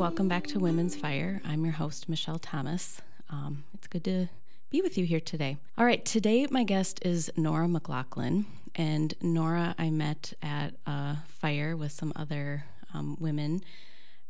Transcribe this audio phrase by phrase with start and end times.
[0.00, 1.42] Welcome back to Women's Fire.
[1.44, 3.02] I'm your host, Michelle Thomas.
[3.28, 4.28] Um, it's good to
[4.70, 5.58] be with you here today.
[5.76, 8.46] All right, today my guest is Nora McLaughlin.
[8.74, 12.64] And Nora, I met at a fire with some other
[12.94, 13.60] um, women.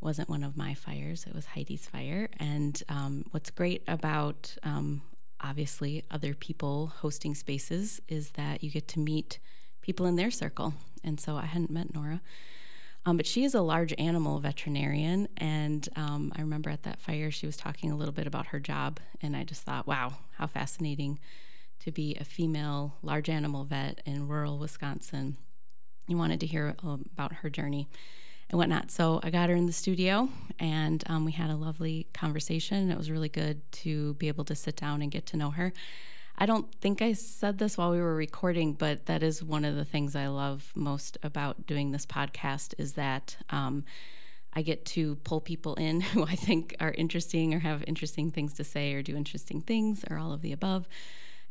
[0.01, 2.27] wasn't one of my fires; it was Heidi's fire.
[2.37, 5.03] And um, what's great about um,
[5.39, 9.39] obviously other people hosting spaces is that you get to meet
[9.79, 10.73] people in their circle.
[11.01, 12.19] And so I hadn't met Nora.
[13.05, 15.27] Um, but she is a large animal veterinarian.
[15.37, 18.59] And um, I remember at that fire, she was talking a little bit about her
[18.59, 18.99] job.
[19.21, 21.19] And I just thought, wow, how fascinating
[21.79, 25.37] to be a female large animal vet in rural Wisconsin.
[26.07, 27.87] You wanted to hear about her journey
[28.49, 28.91] and whatnot.
[28.91, 30.29] So I got her in the studio
[30.59, 32.91] and um, we had a lovely conversation.
[32.91, 35.73] It was really good to be able to sit down and get to know her.
[36.41, 39.75] I don't think I said this while we were recording, but that is one of
[39.75, 43.85] the things I love most about doing this podcast is that um,
[44.51, 48.55] I get to pull people in who I think are interesting or have interesting things
[48.55, 50.87] to say or do interesting things or all of the above,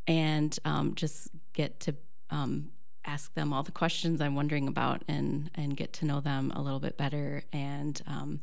[0.09, 1.95] and um, just get to
[2.31, 2.73] um,
[3.05, 6.61] ask them all the questions I'm wondering about and and get to know them a
[6.61, 7.45] little bit better.
[7.53, 8.41] And um,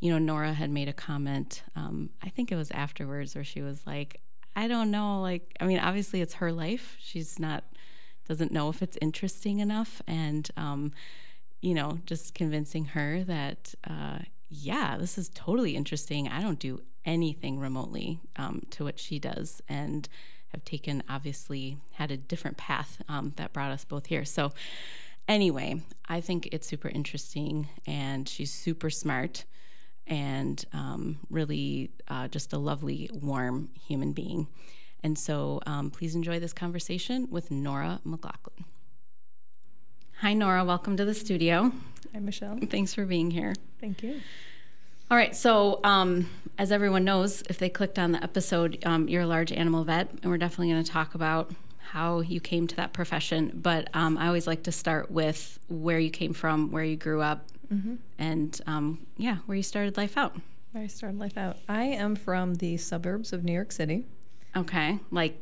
[0.00, 1.62] you know, Nora had made a comment.
[1.74, 4.20] Um, I think it was afterwards where she was like,
[4.56, 5.20] I don't know.
[5.20, 6.96] Like, I mean, obviously it's her life.
[6.98, 7.62] She's not,
[8.26, 10.00] doesn't know if it's interesting enough.
[10.06, 10.92] And, um,
[11.60, 16.26] you know, just convincing her that, uh, yeah, this is totally interesting.
[16.26, 19.60] I don't do anything remotely um, to what she does.
[19.68, 20.08] And
[20.48, 24.24] have taken, obviously, had a different path um, that brought us both here.
[24.24, 24.52] So,
[25.28, 27.68] anyway, I think it's super interesting.
[27.86, 29.44] And she's super smart
[30.06, 34.48] and um, really uh, just a lovely, warm human being.
[35.02, 38.64] And so um, please enjoy this conversation with Nora McLaughlin.
[40.20, 40.64] Hi, Nora.
[40.64, 41.72] Welcome to the studio.
[42.14, 42.58] Hi, Michelle.
[42.70, 43.54] Thanks for being here.
[43.80, 44.20] Thank you.
[45.10, 45.36] All right.
[45.36, 49.52] So, um, as everyone knows, if they clicked on the episode, um, you're a large
[49.52, 53.52] animal vet, and we're definitely going to talk about how you came to that profession.
[53.54, 57.20] But um, I always like to start with where you came from, where you grew
[57.20, 57.96] up, mm-hmm.
[58.18, 60.36] and um, yeah, where you started life out.
[60.72, 61.56] Where I started life out.
[61.68, 64.06] I am from the suburbs of New York City.
[64.56, 65.40] Okay, like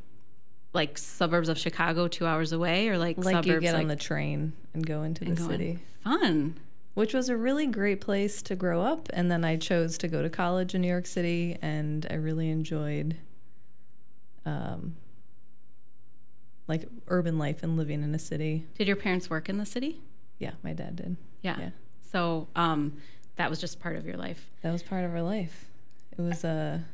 [0.73, 3.89] like suburbs of Chicago, two hours away, or like like suburbs, you get like, on
[3.89, 5.79] the train and go into the city.
[6.03, 6.59] Fun.
[6.95, 10.23] Which was a really great place to grow up, and then I chose to go
[10.23, 13.17] to college in New York City, and I really enjoyed,
[14.47, 14.95] um,
[16.69, 18.67] like urban life and living in a city.
[18.79, 20.03] Did your parents work in the city?
[20.39, 21.17] Yeah, my dad did.
[21.43, 21.57] Yeah.
[21.59, 21.71] yeah.
[22.15, 22.99] So um,
[23.35, 24.49] that was just part of your life.
[24.63, 25.65] That was part of our life.
[26.17, 26.85] It was a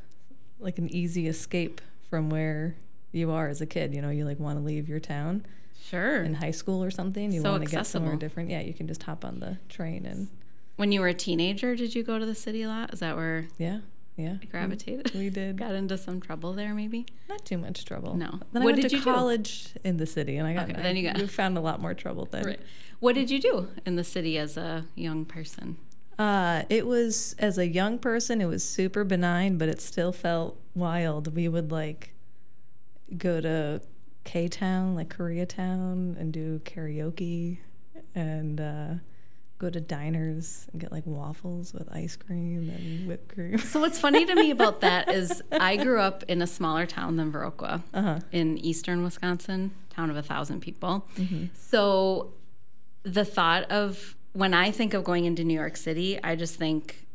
[0.59, 2.75] like an easy escape from where
[3.13, 3.95] you are as a kid.
[3.95, 5.45] You know, you like want to leave your town.
[5.79, 6.23] Sure.
[6.23, 8.49] In high school or something, you so want to get somewhere different.
[8.49, 10.29] Yeah, you can just hop on the train and.
[10.77, 12.95] When you were a teenager, did you go to the city a lot?
[12.95, 13.49] Is that where?
[13.59, 13.81] Yeah.
[14.21, 14.37] Yeah.
[14.51, 15.13] Gravitated.
[15.15, 15.57] We, we did.
[15.59, 17.07] Got into some trouble there, maybe.
[17.29, 18.17] Not too much trouble.
[18.17, 18.41] No.
[18.53, 19.81] Then what I went to college do?
[19.85, 20.71] in the city, and I got.
[20.71, 21.19] Okay, then you got.
[21.19, 22.45] You found a lot more trouble then.
[22.45, 22.61] Right.
[23.01, 25.79] What did you do in the city as a young person?
[26.19, 30.61] Uh, it was as a young person, it was super benign, but it still felt
[30.75, 31.35] wild.
[31.35, 32.13] We would like
[33.17, 33.81] go to
[34.25, 37.59] K Town, like Koreatown, and do karaoke,
[38.15, 38.95] and uh,
[39.60, 43.59] go to diners and get like waffles with ice cream and whipped cream.
[43.59, 47.16] So what's funny to me about that is I grew up in a smaller town
[47.16, 48.21] than Viroqua uh-huh.
[48.32, 51.06] in eastern Wisconsin, town of a thousand people.
[51.16, 51.47] Mm-hmm.
[51.54, 52.32] So
[53.03, 57.06] the thought of when I think of going into New York City, I just think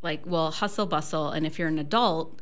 [0.00, 1.30] like, well, hustle bustle.
[1.30, 2.40] And if you're an adult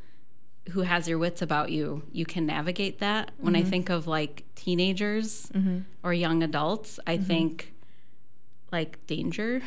[0.73, 3.31] who has your wits about you, you can navigate that.
[3.39, 3.67] When mm-hmm.
[3.67, 5.79] I think of like teenagers mm-hmm.
[6.03, 7.25] or young adults, I mm-hmm.
[7.25, 7.73] think
[8.77, 9.63] like danger.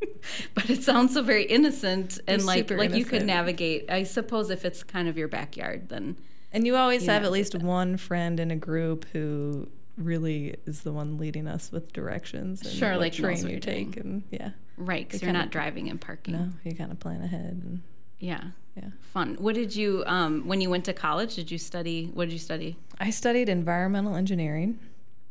[0.54, 2.98] but it sounds so very innocent and like like innocent.
[2.98, 3.90] you could navigate.
[3.90, 6.16] I suppose if it's kind of your backyard, then
[6.52, 10.80] and you always you have at least one friend in a group who really is
[10.80, 14.50] the one leading us with directions and sure, like train you take and yeah.
[14.76, 16.34] Right, because you're not driving and parking.
[16.34, 17.82] No, you kind of plan ahead and
[18.18, 18.44] yeah,
[18.76, 19.36] yeah, fun.
[19.38, 21.36] What did you um, when you went to college?
[21.36, 22.10] Did you study?
[22.14, 22.76] What did you study?
[22.98, 24.78] I studied environmental engineering.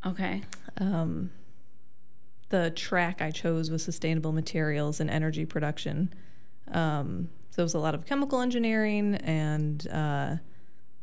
[0.06, 0.44] Okay.
[0.78, 1.31] Um,
[2.50, 6.13] the track I chose was sustainable materials and energy production.
[6.72, 10.36] Um, so it was a lot of chemical engineering, and uh,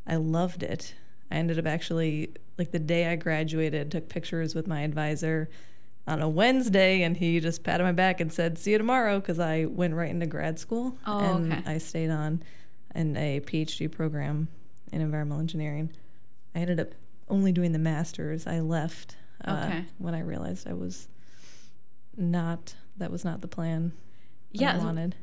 [0.07, 0.95] I loved it.
[1.31, 5.49] I ended up actually like the day I graduated, took pictures with my advisor
[6.07, 9.39] on a Wednesday, and he just patted my back and said, "See you tomorrow," because
[9.39, 11.63] I went right into grad school, oh, and okay.
[11.67, 12.43] I stayed on
[12.95, 14.49] in a PhD program
[14.93, 15.93] in environmental engineering.
[16.55, 16.95] I ended up
[17.29, 18.47] only doing the masters.
[18.47, 19.85] I left uh, okay.
[19.99, 21.09] when I realized I was
[22.17, 22.75] not.
[22.97, 23.93] That was not the plan.
[24.53, 25.17] Yeah, I wanted.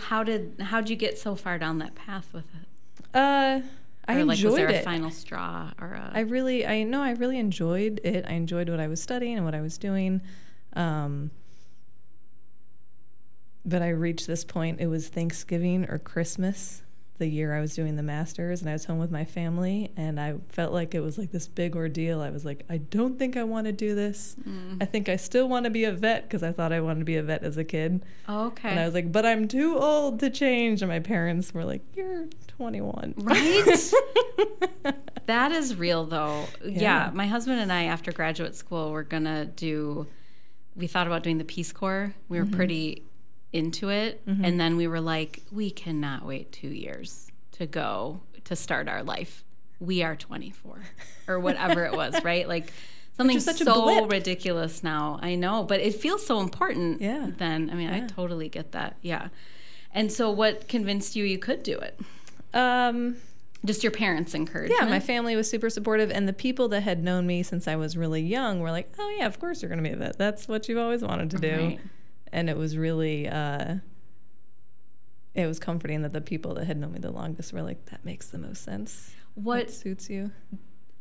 [0.00, 3.16] how did how'd you get so far down that path with it?
[3.16, 3.60] Uh,
[4.08, 4.80] I or like enjoyed was there it.
[4.80, 8.24] a final straw or a I really, I know, I really enjoyed it.
[8.28, 10.20] I enjoyed what I was studying and what I was doing.
[10.74, 11.30] Um,
[13.64, 14.80] but I reached this point.
[14.80, 16.82] It was Thanksgiving or Christmas,
[17.20, 20.18] the year I was doing the masters, and I was home with my family, and
[20.18, 22.20] I felt like it was like this big ordeal.
[22.20, 24.34] I was like, I don't think I want to do this.
[24.48, 24.82] Mm.
[24.82, 27.04] I think I still want to be a vet because I thought I wanted to
[27.04, 28.04] be a vet as a kid.
[28.28, 28.70] Oh, okay.
[28.70, 30.82] And I was like, but I'm too old to change.
[30.82, 33.14] And my parents were like, You're 21.
[33.18, 33.92] Right?
[35.26, 36.46] that is real though.
[36.64, 36.80] Yeah.
[36.80, 37.10] Yeah.
[37.14, 40.06] my husband and I after graduate school we're going to do
[40.76, 42.14] we thought about doing the Peace Corps.
[42.28, 43.04] We were pretty
[43.52, 48.54] into it and then we were like we cannot wait 2 years to go to
[48.56, 49.44] start our life.
[49.80, 50.78] We are 24
[51.28, 52.46] or whatever it was, right?
[52.48, 52.72] Like
[53.16, 55.18] something so ridiculous now.
[55.22, 57.30] I know, but it feels so important Yeah.
[57.38, 57.70] then.
[57.70, 58.96] I mean, I totally get that.
[59.02, 59.28] Yeah.
[59.92, 61.98] And so what convinced you you could do it?
[62.54, 63.16] um,
[63.64, 64.80] Just your parents' encouragement.
[64.80, 67.76] Yeah, my family was super supportive, and the people that had known me since I
[67.76, 70.16] was really young were like, "Oh yeah, of course you're going to be a vet.
[70.18, 71.80] That's what you've always wanted to do." Right.
[72.32, 73.76] And it was really, uh,
[75.34, 78.04] it was comforting that the people that had known me the longest were like, "That
[78.04, 79.14] makes the most sense.
[79.34, 80.32] What That suits you."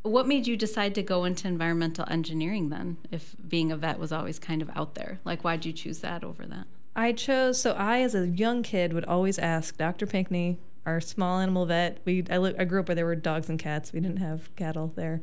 [0.01, 2.97] what made you decide to go into environmental engineering then?
[3.11, 6.23] If being a vet was always kind of out there, like why'd you choose that
[6.23, 6.67] over that?
[6.95, 10.05] I chose so I, as a young kid, would always ask Dr.
[10.05, 11.99] Pinkney, our small animal vet.
[12.05, 13.93] We I, li- I grew up where there were dogs and cats.
[13.93, 15.21] We didn't have cattle there,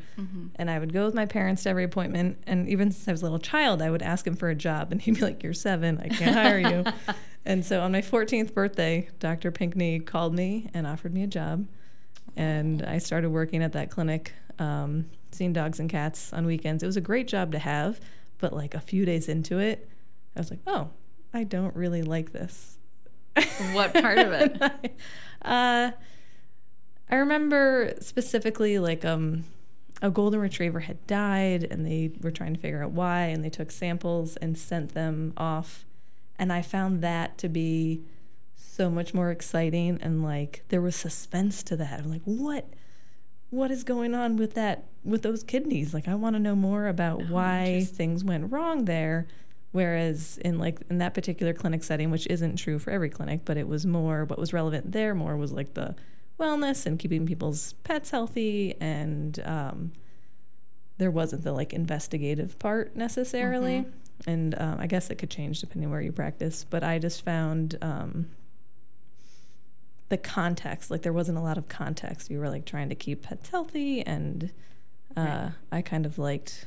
[0.56, 2.38] and I would go with my parents to every appointment.
[2.46, 4.92] And even since I was a little child, I would ask him for a job,
[4.92, 6.84] and he'd be like, "You're seven, I can't hire you."
[7.44, 9.50] and so on my 14th birthday, Dr.
[9.50, 11.66] Pinkney called me and offered me a job,
[12.36, 16.82] and I started working at that clinic, um, seeing dogs and cats on weekends.
[16.82, 18.00] It was a great job to have,
[18.38, 19.88] but like a few days into it,
[20.36, 20.90] I was like, "Oh."
[21.34, 22.75] I don't really like this.
[23.72, 24.62] What part of it?
[25.42, 25.90] uh,
[27.10, 29.44] I remember specifically like um,
[30.02, 33.50] a golden retriever had died, and they were trying to figure out why, and they
[33.50, 35.84] took samples and sent them off,
[36.38, 38.02] and I found that to be
[38.56, 42.00] so much more exciting, and like there was suspense to that.
[42.00, 42.68] I'm like, what?
[43.50, 45.94] What is going on with that with those kidneys?
[45.94, 49.26] Like I want to know more about why things went wrong there.
[49.76, 53.56] Whereas in like in that particular clinic setting, which isn't true for every clinic, but
[53.58, 55.94] it was more what was relevant there more was like the
[56.40, 59.92] wellness and keeping people's pets healthy and um,
[60.98, 63.84] there wasn't the like investigative part necessarily.
[64.26, 67.76] And um, i guess it could change depending where you practice but i just found
[67.82, 68.26] um,
[70.08, 72.30] the context like there wasn't a lot of context.
[72.30, 74.50] We were like trying to keep pets healthy and
[75.16, 75.52] uh, Right.
[75.72, 76.66] i kind of liked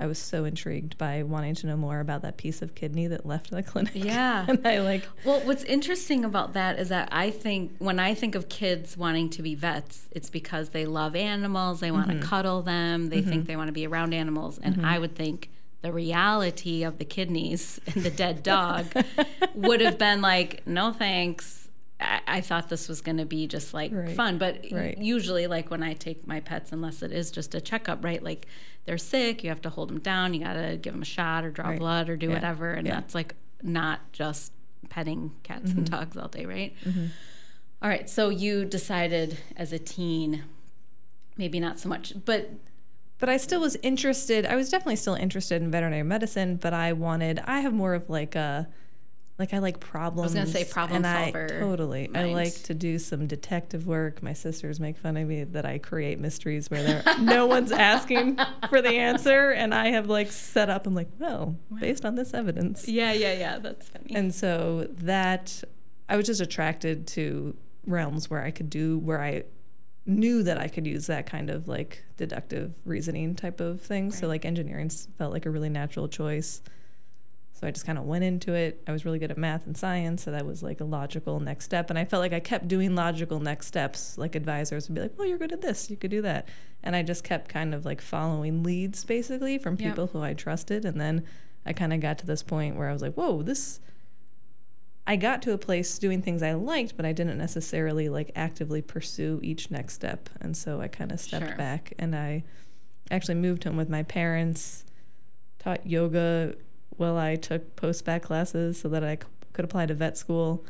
[0.00, 3.24] i was so intrigued by wanting to know more about that piece of kidney that
[3.26, 4.46] left the clinic Yeah.
[4.48, 8.34] and i like Well, what's interesting about that is that I think when I think
[8.34, 12.20] of kids wanting to be vets, it's because they love animals, they want Mm-hmm.
[12.20, 14.58] to cuddle them, they think they want to be around animals.
[14.62, 15.50] And I would think
[15.82, 18.86] the reality of the kidneys and the dead dog
[19.54, 21.68] would have been like, no thanks.
[22.00, 24.14] I, I thought this was going to be just like Right.
[24.16, 24.38] fun.
[24.38, 24.96] But Right.
[24.98, 28.22] usually, like when I take my pets, unless it is just a checkup, right?
[28.22, 28.46] Like
[28.86, 31.44] they're sick, you have to hold them down, you got to give them a shot
[31.44, 31.78] or draw Right.
[31.78, 32.34] blood or do Yeah.
[32.34, 32.72] whatever.
[32.72, 32.94] And Yeah.
[32.94, 34.52] that's like not just
[34.88, 35.94] petting cats and mm-hmm.
[35.96, 36.74] dogs all day, right?
[36.84, 37.06] Mm-hmm.
[37.82, 38.08] All right.
[38.08, 40.44] So you decided as a teen,
[41.36, 42.50] maybe not so much, but
[43.18, 44.46] but I still was interested.
[44.46, 47.38] I was definitely still interested in veterinary medicine, but I wanted.
[47.44, 48.66] I have more of like a,
[49.40, 50.36] like I like problems.
[50.36, 52.08] I was gonna say problem and I- solver totally.
[52.14, 54.22] I like to do some detective work.
[54.22, 58.38] My sisters make fun of me that I create mysteries where there no one's asking
[58.68, 60.86] for the answer, and I have like set up.
[60.86, 63.58] I'm like, well, based on this evidence, yeah, yeah, yeah.
[63.58, 64.14] That's funny.
[64.14, 65.64] and so that
[66.08, 67.56] I was just attracted to
[67.86, 69.44] realms where I could do where I
[70.06, 74.10] knew that I could use that kind of like deductive reasoning type of thing.
[74.10, 76.62] So like engineering felt like a really natural choice.
[77.60, 78.82] So I just kind of went into it.
[78.86, 81.66] I was really good at math and science, so that was like a logical next
[81.66, 81.90] step.
[81.90, 84.16] And I felt like I kept doing logical next steps.
[84.16, 85.90] Like advisors would be like, "Well, you're good at this.
[85.90, 86.48] You could do that."
[86.82, 89.90] And I just kept kind of like following leads basically from Yep.
[89.90, 90.86] people who I trusted.
[90.86, 91.22] And then
[91.66, 93.78] I kind of got to this point where I was like, "Whoa, this."
[95.06, 98.80] I got to a place doing things I liked, but I didn't necessarily like actively
[98.80, 100.30] pursue each next step.
[100.40, 101.56] And so I kind of stepped Sure.
[101.56, 102.42] back and I
[103.10, 104.86] actually moved home with my parents,
[105.58, 106.54] taught yoga
[107.00, 110.64] while I took post bac classes so that I c- could apply to vet school.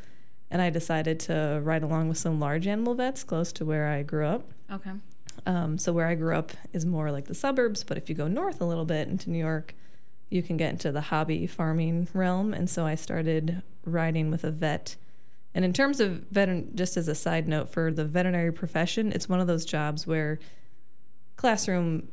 [0.51, 4.03] And I decided to ride along with some large animal vets close to where I
[4.03, 4.51] grew up.
[4.73, 4.93] okay.
[5.47, 8.29] Um, so where I grew up is more like the suburbs, but if you go
[8.29, 9.75] north a little bit into New York,
[10.29, 12.53] you can get into the hobby farming realm.
[12.53, 14.97] And so I started riding with a vet
[15.55, 19.29] And in terms of veteran, just as a side note for the veterinary profession, it's
[19.29, 20.39] one of those jobs where
[21.37, 22.09] classroom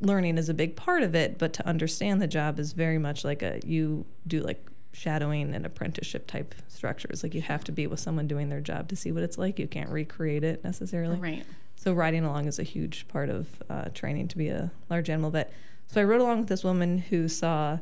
[0.00, 3.24] learning is a big part of it, but to understand the job is very much
[3.24, 7.22] like a you do like shadowing and apprenticeship type structures.
[7.22, 9.58] Like you have to be with someone doing their job to see what it's like.
[9.58, 11.18] You can't recreate it necessarily.
[11.18, 11.44] Right.
[11.76, 15.30] So riding along is a huge part of uh, training to be a large animal
[15.30, 15.52] vet.
[15.86, 17.78] So I rode along with this woman who saw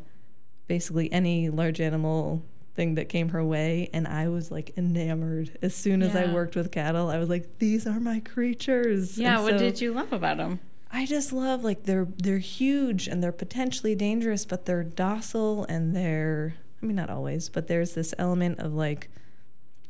[0.68, 2.42] basically any large animal
[2.74, 6.54] thing that came her way and I was like enamored as soon as I worked
[6.54, 7.10] with cattle.
[7.10, 9.18] I was like these are my creatures.
[9.18, 9.34] Yeah.
[9.34, 10.60] And what so did you love about them?
[10.92, 15.94] I just love like they're they're huge and they're potentially dangerous but they're docile and
[15.94, 19.08] they're I mean not always, but there's this element of like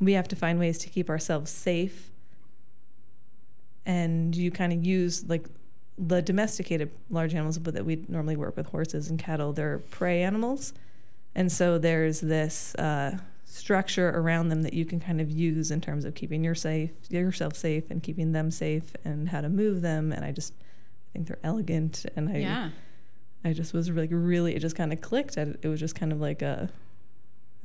[0.00, 2.10] we have to find ways to keep ourselves safe.
[3.86, 5.46] And you kind of use like
[5.96, 10.22] the domesticated large animals but that we normally work with horses and cattle they're prey
[10.22, 10.72] animals.
[11.34, 15.80] And so there's this uh, structure around them that you can kind of use in
[15.80, 19.80] terms of keeping your safe yourself safe and keeping them safe and how to move
[19.80, 20.12] them.
[20.12, 20.52] And i just
[21.12, 22.70] think they're elegant and i yeah.
[23.44, 26.12] i just was like really it just kind of clicked I, it was just kind
[26.12, 26.70] of like a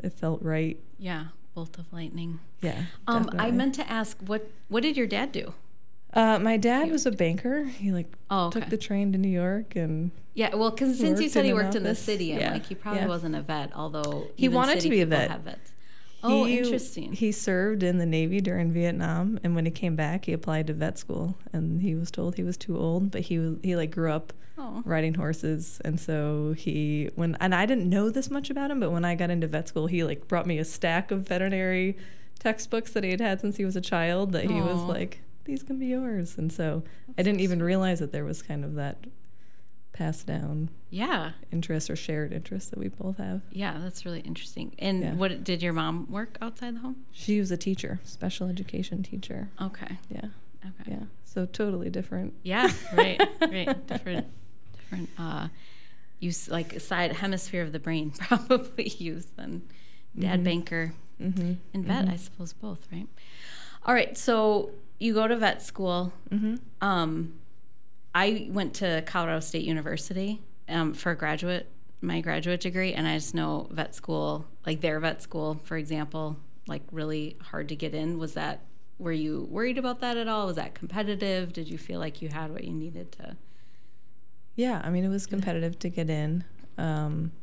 [0.03, 1.25] it felt right Yeah.
[1.53, 2.39] Bolt of lightning.
[2.61, 5.53] yeah Um, I meant to ask what what did your dad do?
[6.13, 8.59] uh, my dad was a banker he like Oh, okay.
[8.59, 11.75] took the train to new york and Yeah, well, because since you said he worked
[11.75, 13.07] in the city, I'm Yeah, like, he probably yeah.
[13.07, 15.29] wasn't a vet, although He wanted to be a vet.
[16.23, 17.13] Oh, He- interesting.
[17.13, 20.73] He served in the Navy during Vietnam, and when he came back, he applied to
[20.73, 23.11] vet school, and he was told he was too old.
[23.11, 27.53] But he was he like grew up oh, riding horses, and so he when and
[27.53, 30.03] I didn't know this much about him, but when I got into vet school, he
[30.03, 31.97] like brought me a stack of veterinary
[32.39, 34.31] textbooks that he had had since he was a child.
[34.31, 36.83] That he was like, these can be yours, and so
[37.17, 38.97] I didn't even realize that there was kind of that
[39.95, 43.41] passed down yeah, interests or shared interests that we both have.
[43.51, 44.75] yeah, that's really interesting.
[44.77, 45.13] And Yeah.
[45.13, 46.97] what did your mom work outside the home?
[47.11, 49.49] She was a teacher, special education teacher.
[49.61, 50.25] Okay, Yeah.
[50.65, 51.03] okay, Yeah.
[51.23, 52.33] So totally different.
[52.43, 54.27] yeah, right, right, different,
[54.77, 55.09] different.
[55.17, 55.47] Uh,
[56.19, 59.61] use like side hemisphere of the brain probably use than
[60.19, 61.53] dad banker Mm-hmm.
[61.73, 62.09] and vet.
[62.09, 63.07] I suppose both, right?
[63.85, 66.11] All right, so you go to vet school.
[66.29, 66.55] Mm-hmm.
[66.81, 67.33] Um,
[68.15, 71.69] I went to Colorado State University um, for a graduate,
[72.01, 76.37] my graduate degree, and I just know vet school, like their vet school, for example,
[76.65, 78.17] like really hard to get in.
[78.17, 78.61] Was that?
[78.97, 80.47] Were you worried about that at all?
[80.47, 81.51] Was that competitive?
[81.51, 83.35] Did you feel like you had what you needed to?
[84.55, 84.81] Yeah.
[84.81, 86.45] I mean, it was competitive to get in.
[86.77, 87.33] Um,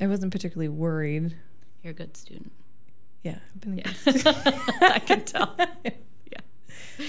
[0.00, 1.34] I wasn't particularly worried.
[1.82, 2.52] You're a good student.
[3.24, 3.38] Yeah.
[3.54, 4.82] I've been a Yeah, good student.
[4.82, 5.56] I can tell.
[6.30, 7.06] Yeah.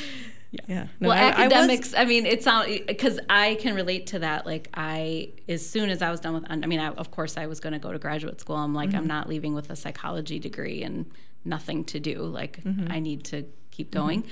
[0.68, 0.88] Yeah.
[1.00, 1.94] No, well, I- I was- academics.
[1.94, 4.46] I, mean, it's not because I can relate to that.
[4.46, 7.48] Like, I as soon as I was done with, I mean, I, of course, I
[7.48, 8.56] was going to go to graduate school.
[8.58, 8.98] I'm like, Mm-hmm.
[9.00, 11.06] I'm not leaving with a psychology degree and
[11.44, 12.22] nothing to do.
[12.24, 12.92] Like, Mm-hmm.
[12.92, 14.24] I need to keep going.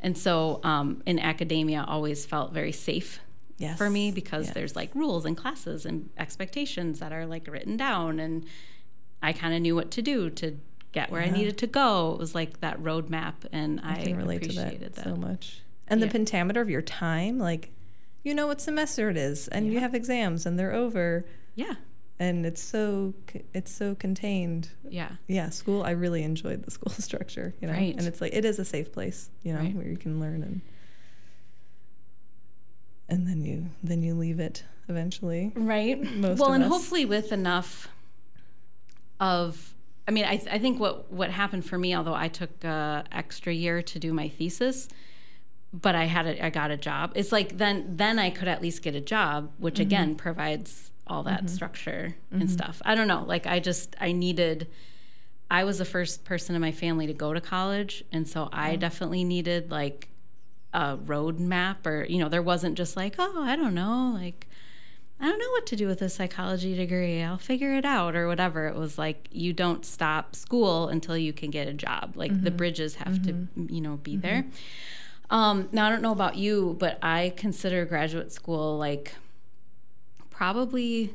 [0.00, 3.20] And so, um, in academia, always felt very safe
[3.58, 3.78] yes.
[3.78, 4.54] for me because Yes.
[4.54, 8.44] there's like rules and classes and expectations that are like written down, and
[9.22, 10.58] I kind of knew what to do to
[10.92, 12.12] get where I needed to go.
[12.12, 15.04] It was like that roadmap, and I, I can relate to appreciated that, that.
[15.04, 15.60] so much.
[15.88, 17.70] And the pentameter of your time, like,
[18.22, 21.74] you know what semester it is, and you have exams, and they're over, Yeah,
[22.20, 23.14] and it's so
[23.52, 24.68] it's so contained.
[24.88, 25.12] yeah.
[25.26, 25.82] Yeah, school.
[25.82, 27.94] I really enjoyed the school structure, you know, Right.
[27.96, 29.74] and it's like it is a safe place, you know, Right.
[29.74, 30.60] where you can learn and
[33.08, 35.52] and then you then you leave it eventually.
[35.54, 36.70] right Most well and us.
[36.70, 37.88] hopefully with enough
[39.20, 39.71] of
[40.08, 43.52] i mean i, I think what what happened for me although i took a extra
[43.52, 44.88] year to do my thesis
[45.72, 47.12] but i had a, i got a job.
[47.14, 49.82] It's like then then i could at least get a job which Mm-hmm.
[49.82, 52.80] again provides all that structure and stuff.
[52.84, 54.68] I don't know like i just i needed
[55.50, 58.76] i was the first person in my family to go to college and so i
[58.76, 60.08] definitely needed like
[60.72, 64.46] a road map or you know there wasn't just like oh i don't know like
[65.22, 67.22] I don't know what to do with a psychology degree.
[67.22, 68.66] I'll figure it out or whatever.
[68.66, 72.14] It was like you don't stop school until you can get a job.
[72.16, 74.44] Like the bridges have to, you know, be there.
[75.30, 79.14] Um, now I don't know about you, but I consider graduate school like
[80.28, 81.14] probably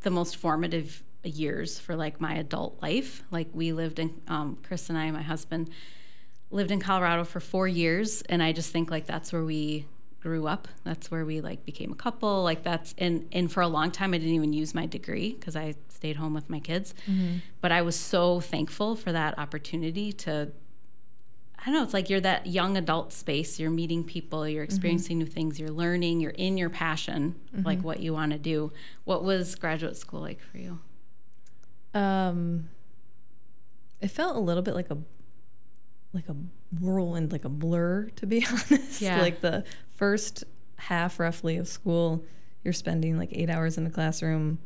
[0.00, 3.24] the most formative years for like my adult life.
[3.30, 5.68] Like we lived in um, Chris and I, my husband,
[6.50, 9.86] lived in Colorado for four years, and I just think like that's where we
[10.24, 10.68] grew up.
[10.84, 12.42] That's where we like became a couple.
[12.42, 15.54] Like that's and and for a long time I didn't even use my degree because
[15.54, 16.94] I stayed home with my kids.
[17.06, 17.36] Mm-hmm.
[17.60, 20.50] But I was so thankful for that opportunity to.
[21.58, 21.82] I don't know.
[21.82, 23.60] It's like you're that young adult space.
[23.60, 24.48] You're meeting people.
[24.48, 24.70] You're mm-hmm.
[24.70, 25.60] experiencing new things.
[25.60, 26.20] You're learning.
[26.20, 27.66] You're in your passion, mm-hmm.
[27.66, 28.72] like what you want to do.
[29.04, 30.78] What was graduate school like for you?
[31.92, 32.70] Um,
[34.00, 34.98] It felt a little bit like a
[36.14, 36.36] like a
[36.80, 39.00] whirlwind, like a blur, to be honest.
[39.00, 39.20] Yeah.
[39.20, 39.64] like the
[39.96, 40.44] first
[40.76, 42.24] half roughly of school,
[42.62, 44.58] you're spending like eight hours in the classroom.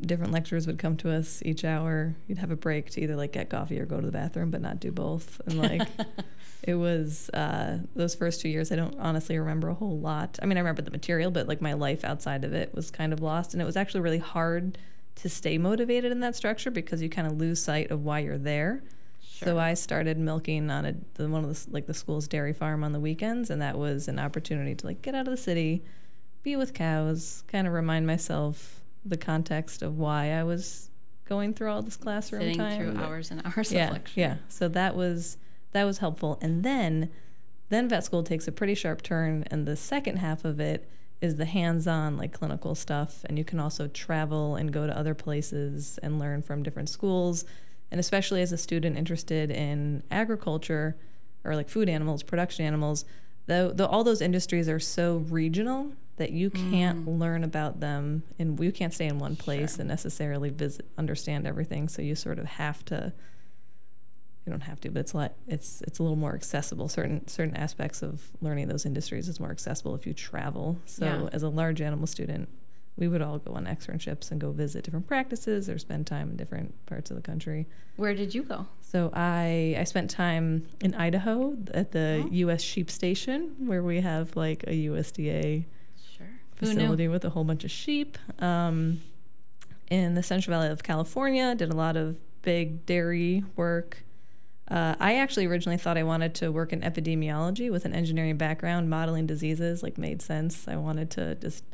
[0.00, 2.14] Different lecturers would come to us each hour.
[2.26, 4.62] You'd have a break to either like get coffee or go to the bathroom, but
[4.62, 5.40] not do both.
[5.46, 5.86] And like
[6.62, 10.38] it was uh, those first two years, I don't honestly remember a whole lot.
[10.42, 13.12] I mean, I remember the material, but like my life outside of it was kind
[13.12, 13.52] of lost.
[13.52, 14.78] And it was actually really hard
[15.16, 18.38] to stay motivated in that structure because you kind of lose sight of why you're
[18.38, 18.82] there.
[19.44, 22.84] So I started milking on a the, one of the like the school's dairy farm
[22.84, 25.82] on the weekends, and that was an opportunity to like get out of the city,
[26.42, 30.90] be with cows, kind of remind myself the context of why I was
[31.24, 32.76] going through all this classroom Sitting time.
[32.92, 34.20] through hours and hours yeah, of lecture.
[34.20, 34.36] yeah.
[34.48, 35.36] So that was
[35.72, 37.10] that was helpful, and then
[37.68, 40.88] then vet school takes a pretty sharp turn, and the second half of it
[41.20, 45.14] is the hands-on like clinical stuff, and you can also travel and go to other
[45.14, 47.44] places and learn from different schools
[47.90, 50.96] and especially as a student interested in agriculture
[51.44, 53.04] or like food animals, production animals,
[53.46, 57.18] though all those industries are so regional that you can't Mm.
[57.18, 61.88] learn about them and you can't stay in one place and necessarily visit understand everything.
[61.88, 63.12] So you sort of have to
[64.46, 66.88] you don't have to, but it's like it's it's a little more accessible.
[66.88, 70.78] Certain certain aspects of learning those industries is more accessible if you travel.
[70.86, 71.28] So Yeah.
[71.32, 72.48] as a large animal student,
[72.96, 76.36] we would all go on externships and go visit different practices or spend time in
[76.36, 77.66] different parts of the country.
[77.96, 78.66] Where did you go?
[78.82, 82.28] So I I spent time in Idaho at the Oh.
[82.30, 82.60] U.S.
[82.62, 85.64] Sheep Station, where we have like a USDA
[86.16, 86.26] Sure.
[86.56, 88.18] Facility with a whole bunch of sheep.
[88.38, 89.00] Um,
[89.90, 94.04] in the Central Valley of California, did a lot of big dairy work.
[94.68, 98.88] Uh, I actually originally thought I wanted to work in epidemiology with an engineering background.
[98.88, 100.68] Modeling diseases like made sense.
[100.68, 101.64] I wanted to just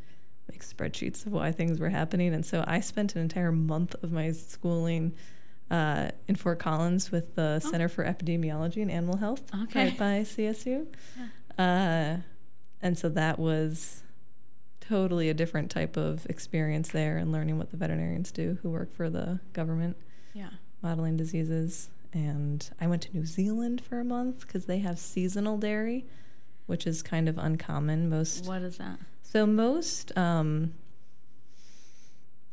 [0.51, 4.13] make spreadsheets of why things were happening, and so I spent an entire month of
[4.13, 5.15] my schooling
[5.71, 9.87] uh, in Fort Collins with the Center for Epidemiology and Animal Health, Okay.
[9.89, 10.87] right by CSU.
[11.59, 12.19] Uh,
[12.83, 14.03] and so that was
[14.81, 18.95] totally a different type of experience there and learning what the veterinarians do who work
[18.95, 19.97] for the government
[20.35, 20.51] Yeah.
[20.83, 21.89] modeling diseases.
[22.13, 26.05] And I went to New Zealand for a month because they have seasonal dairy,
[26.67, 28.09] which is kind of uncommon.
[28.09, 28.99] Most What is that?
[29.37, 30.73] So most um,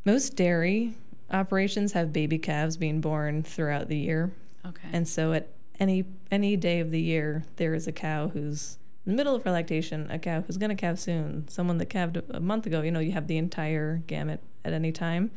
[0.04, 0.92] most dairy
[1.30, 4.34] operations have baby calves being born throughout the year.
[4.66, 4.88] Okay.
[4.92, 5.48] And so at
[5.80, 9.44] any any day of the year, there is a cow who's in the middle of
[9.44, 12.82] her lactation, a cow who's going to calve soon, someone that calved a month ago.
[12.82, 15.30] You know, you have the entire gamut at any time.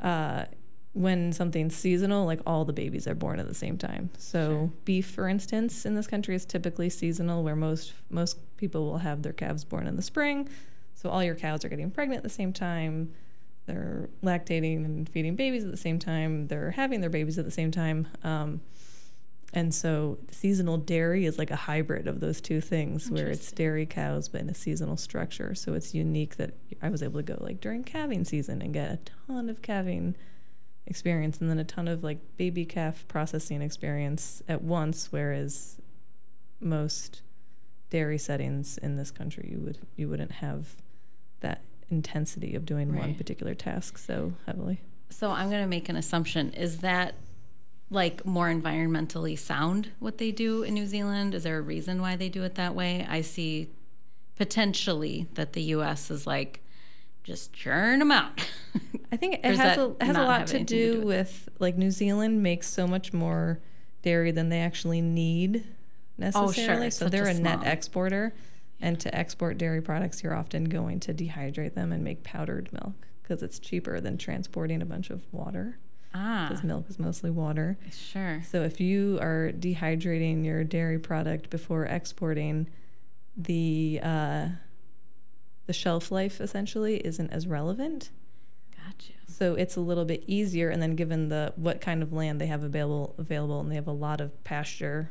[0.00, 0.46] Uh,
[0.94, 4.10] when something's seasonal, like all the babies are born at the same time.
[4.18, 4.70] So Sure.
[4.84, 9.22] beef, for instance, in this country is typically seasonal, where most most people will have
[9.22, 10.48] their calves born in the spring.
[11.02, 13.12] So all your cows are getting pregnant at the same time.
[13.66, 16.46] They're lactating and feeding babies at the same time.
[16.46, 18.06] They're having their babies at the same time.
[18.22, 18.60] Um,
[19.52, 23.84] and so seasonal dairy is like a hybrid of those two things where it's dairy
[23.84, 25.56] cows but in a seasonal structure.
[25.56, 28.90] So it's unique that I was able to go like during calving season and get
[28.92, 30.14] a ton of calving
[30.86, 35.78] experience and then a ton of like baby calf processing experience at once whereas
[36.60, 37.22] most
[37.90, 40.76] dairy settings in this country you would you wouldn't have
[41.92, 44.80] intensity of doing one particular task so heavily.
[45.10, 46.52] So I'm going to make an assumption.
[46.54, 47.14] Is that
[47.90, 51.34] like more environmentally sound what they do in New Zealand?
[51.34, 53.06] Is there a reason why they do it that way?
[53.08, 53.68] I see
[54.36, 56.10] potentially that the U.S.
[56.10, 56.60] is like
[57.22, 58.32] just churn them out.
[59.12, 61.48] I think it has a has a lot to anything to do, do with with
[61.60, 63.60] like New Zealand makes so much more
[64.02, 66.88] dairy than they actually need oh, necessarily.
[66.88, 68.34] it's So such they're a a, net exporter,
[68.82, 73.06] and to export dairy products, you're often going to dehydrate them and make powdered milk
[73.22, 75.78] because it's cheaper than transporting a bunch of water.
[76.12, 77.78] ah, Because milk is mostly water.
[77.90, 78.42] sure.
[78.50, 82.68] So if you are dehydrating your dairy product before exporting,
[83.36, 84.48] the uh,
[85.66, 88.10] the shelf life essentially isn't as relevant.
[88.76, 89.12] Gotcha.
[89.28, 92.46] So it's a little bit easier, and then given the what kind of land they
[92.48, 95.10] have available available, and they have a lot of pasture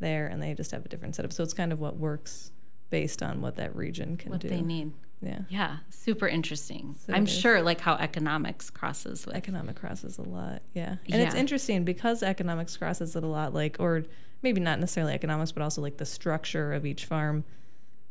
[0.00, 1.32] there, and they just have a different setup.
[1.32, 2.52] So it's kind of what works
[2.92, 4.48] based on what that region can What do.
[4.48, 4.92] What they need.
[5.20, 6.94] Yeah, Yeah, super interesting.
[6.98, 9.34] So I'm sure like how economics crosses with.
[9.36, 10.62] economic crosses a lot.
[10.74, 13.54] Yeah, and it's interesting because economics crosses it a lot.
[13.54, 14.04] Like, or
[14.42, 17.44] maybe not necessarily economics, but also like the structure of each farm.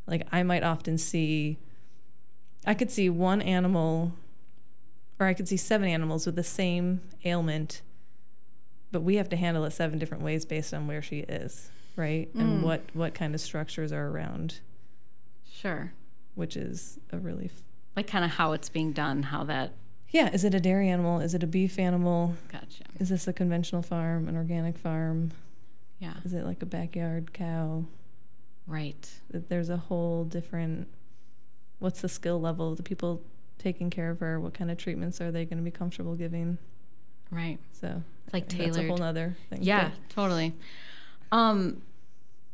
[0.08, 1.58] Like I might often see,
[2.66, 4.14] I could see one animal,
[5.20, 7.82] or I could see seven animals with the same ailment,
[8.92, 12.30] but we have to handle it seven different ways based on where she is, right?
[12.36, 12.64] And Mm.
[12.64, 14.62] what what kind of structures are around,
[15.62, 15.94] Sure.
[16.36, 17.64] which is a really f-
[17.96, 19.74] Like kind of how it's being done, how that
[20.10, 21.20] Yeah, is it a dairy animal?
[21.20, 22.36] Is it a beef animal?
[22.52, 22.84] Gotcha.
[23.00, 25.32] Is this a conventional farm, an organic farm?
[26.00, 26.14] Yeah.
[26.26, 27.86] Is it like a backyard cow?
[28.68, 29.10] Right.
[29.30, 30.88] That There's a whole different.
[31.80, 33.22] What's the skill level of the people
[33.58, 34.40] taking care of her?
[34.40, 36.58] What kind of treatments are they going to be comfortable giving?
[37.30, 37.60] Right.
[37.74, 39.60] So It's like that's a whole other thing.
[39.64, 40.54] Yeah, But totally.
[41.32, 41.82] Um,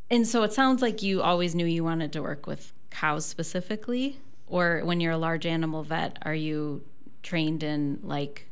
[0.10, 4.19] and so it sounds like you always knew you wanted to work with cows specifically,
[4.47, 6.84] or when you're a large animal vet, are you
[7.23, 8.45] trained in like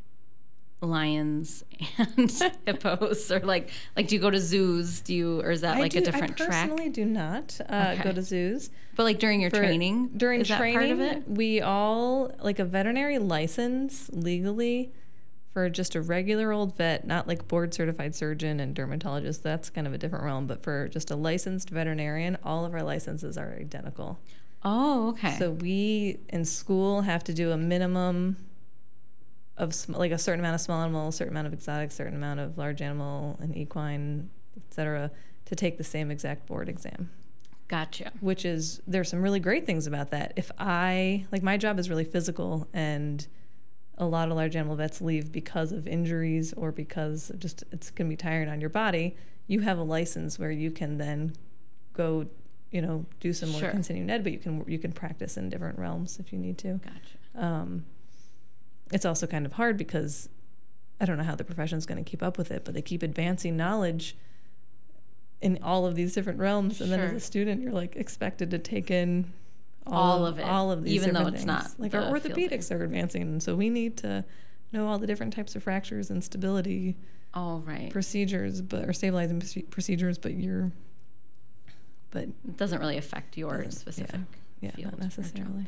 [0.82, 1.64] lions
[1.98, 2.32] and
[2.66, 5.02] hippos, or like like do you go to zoos?
[5.02, 6.50] Do you, or is that like do- a different I track?
[6.70, 8.04] personally do not uh, Okay.
[8.04, 8.70] go to zoos.
[8.96, 11.28] But like during your For- training, during is that training, part of it?
[11.30, 14.92] we all like a veterinary license legally
[15.56, 19.42] for just a regular old vet, not like board certified surgeon and dermatologist.
[19.42, 20.48] That's kind of a different realm.
[20.48, 24.20] But for just a licensed veterinarian, all of our licenses are identical.
[24.64, 25.38] Oh, okay.
[25.40, 28.36] So we in school have to do a minimum
[29.56, 32.16] of sm- like a certain amount of small animal, a certain amount of exotic, certain
[32.16, 35.10] amount of large animal and equine, etc.,
[35.46, 37.10] to take the same exact board exam
[37.70, 38.12] gotcha.
[38.20, 40.34] which is there's some really great things about that.
[40.36, 43.26] If I like my job is really physical and
[43.98, 48.10] a lot of large animal vets leave because of injuries or because just it's going
[48.10, 49.16] to be tiring on your body,
[49.48, 51.34] you have a license where you can then
[51.94, 52.26] go,
[52.72, 53.72] you know, do some more Sure.
[53.72, 56.74] continuing ed, but you can you can practice in different realms if you need to.
[56.84, 57.46] Gotcha.
[57.46, 57.86] Um,
[58.92, 60.30] it's also kind of hard because
[61.00, 63.02] I don't know how the profession's going to keep up with it, but they keep
[63.04, 64.16] advancing knowledge
[65.42, 68.58] in all of these different realms, and then as a student, you're like expected to
[68.58, 69.32] take in
[69.88, 71.46] All of it, all of these, even though it's things.
[71.46, 74.26] not like the our orthopedics are advancing, so we need to
[74.72, 76.96] know all the different types of fractures and stability
[77.34, 77.92] All right.
[77.92, 80.18] procedures, but or stabilizing procedures.
[80.18, 80.72] But you're,
[82.12, 84.22] but It doesn't really affect your specific
[84.62, 85.66] yeah, field not necessarily.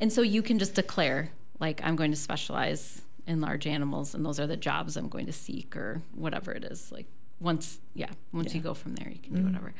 [0.00, 4.26] And so you can just declare, like, I'm going to specialize in large animals, and
[4.26, 6.90] those are the jobs I'm going to seek, or whatever it is.
[6.90, 7.06] Like,
[7.38, 9.46] once, yeah, once you go from there, you can Mm-hmm.
[9.46, 9.74] do whatever.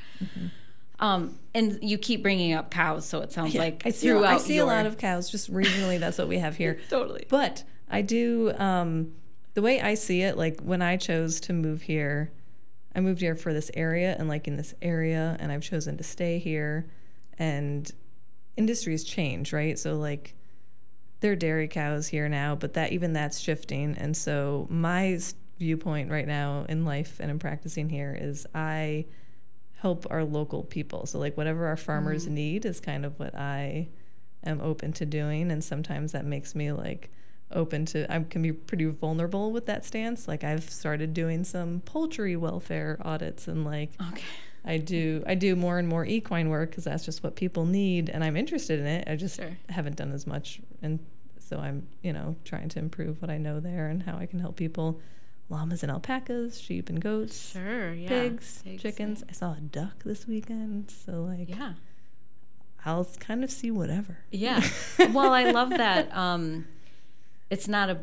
[1.03, 4.13] Um, and you keep bringing up cows, so it sounds Yeah, like I see, a-
[4.13, 5.29] throughout I see your, a lot of cows.
[5.29, 6.79] Just regionally, that's what we have here.
[6.89, 7.27] totally.
[7.29, 9.13] But I do um,
[9.55, 10.39] the way I see it.
[10.39, 12.31] Like when I chose to move here,
[12.95, 16.05] I moved here for this area and like in this area, and I've chosen to
[16.05, 16.87] stay here.
[17.37, 17.91] And
[18.57, 19.77] industries change, right?
[19.79, 20.35] So like
[21.19, 23.97] there are dairy cows here now, but that even that's shifting.
[23.99, 25.19] And so my
[25.59, 29.07] viewpoint right now in life and in practicing here is I
[29.83, 31.07] help our local people.
[31.07, 32.35] So like whatever our farmers mm-hmm.
[32.35, 33.89] need is kind of what I
[34.45, 37.11] am open to doing and sometimes that makes me like
[37.51, 40.29] open to I can be pretty vulnerable with that stance.
[40.29, 44.23] Like I've started doing some poultry welfare audits and like Okay.
[44.65, 48.09] I do I do more and more equine work because that's just what people need
[48.09, 49.09] and I'm interested in it.
[49.09, 49.51] I just Sure.
[49.69, 51.01] haven't done as much and
[51.41, 54.39] so I'm, you know, trying to improve what I know there and how I can
[54.39, 55.01] help people
[55.53, 57.93] llamas and alpacas, sheep and goats, Sure.
[57.93, 58.09] Yeah.
[58.09, 59.23] pigs, Pigs, chickens.
[59.29, 61.75] I saw a duck this weekend, so like Yeah.
[62.85, 64.19] I'll kind of see whatever.
[64.33, 64.61] Yeah.
[65.13, 66.13] well, I love that.
[66.17, 66.67] Um,
[67.51, 67.99] it's not a.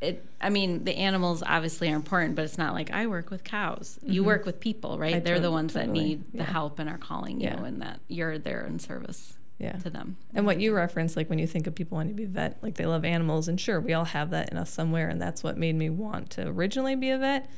[0.00, 0.24] It.
[0.40, 3.98] I mean, the animals obviously are important, but it's not like I work with cows.
[4.02, 5.10] You work with people, right?
[5.10, 5.16] Mm-hmm.
[5.16, 7.64] I They're the ones that totally, need the help and are calling you, Yeah.
[7.64, 9.72] and that you're there in service Yeah.
[9.72, 10.16] to them.
[10.34, 12.58] And what you reference, like when you think of people wanting to be a vet,
[12.62, 15.44] like they love animals, and sure, we all have that in us somewhere, and that's
[15.44, 17.50] what made me want to originally be a vet.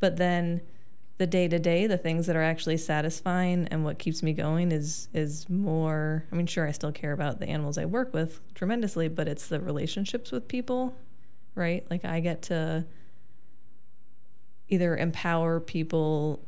[0.00, 0.62] But then
[1.18, 4.72] the day to day, the things that are actually satisfying and what keeps me going
[4.72, 6.24] is is more.
[6.32, 9.46] I mean, sure, I still care about the animals I work with tremendously, but it's
[9.46, 10.96] the relationships with people,
[11.54, 11.86] right?
[11.90, 12.86] Like I get to
[14.68, 16.40] either empower people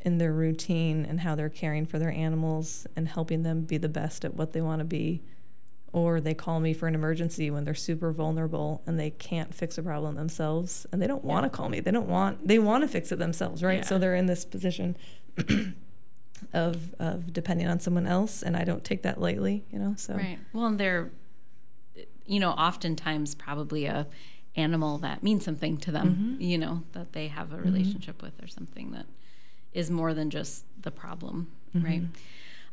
[0.00, 3.88] in their routine and how they're caring for their animals and helping them be the
[3.88, 5.22] best at what they want to be
[5.90, 9.78] or they call me for an emergency when they're super vulnerable and they can't fix
[9.78, 12.82] a problem themselves and they don't want to call me they don't want they want
[12.82, 14.96] to fix it themselves right so they're in this position
[16.52, 20.14] of of depending on someone else and I don't take that lightly you know so
[20.14, 20.38] Right.
[20.52, 21.10] Well, and they're,
[22.26, 24.06] you know, oftentimes probably a
[24.56, 26.08] animal that means something to them.
[26.08, 26.42] Mm-hmm.
[26.42, 29.06] You know, that they have a relationship with, or something that
[29.78, 31.86] is more than just the problem, Mm-hmm.
[31.86, 32.02] right?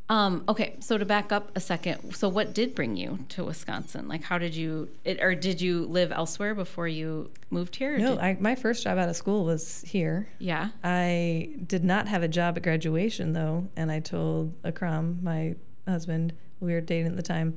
[0.08, 4.08] Um, okay, so to back up a second, so what did bring you to Wisconsin?
[4.08, 7.98] Like, how did you, it, or did you live elsewhere before you moved here?
[7.98, 10.70] no I, my first job out of school was here yeah.
[10.84, 15.56] I did not have a job at graduation though, and I told Akram, my
[15.88, 17.56] husband, we were dating at the time,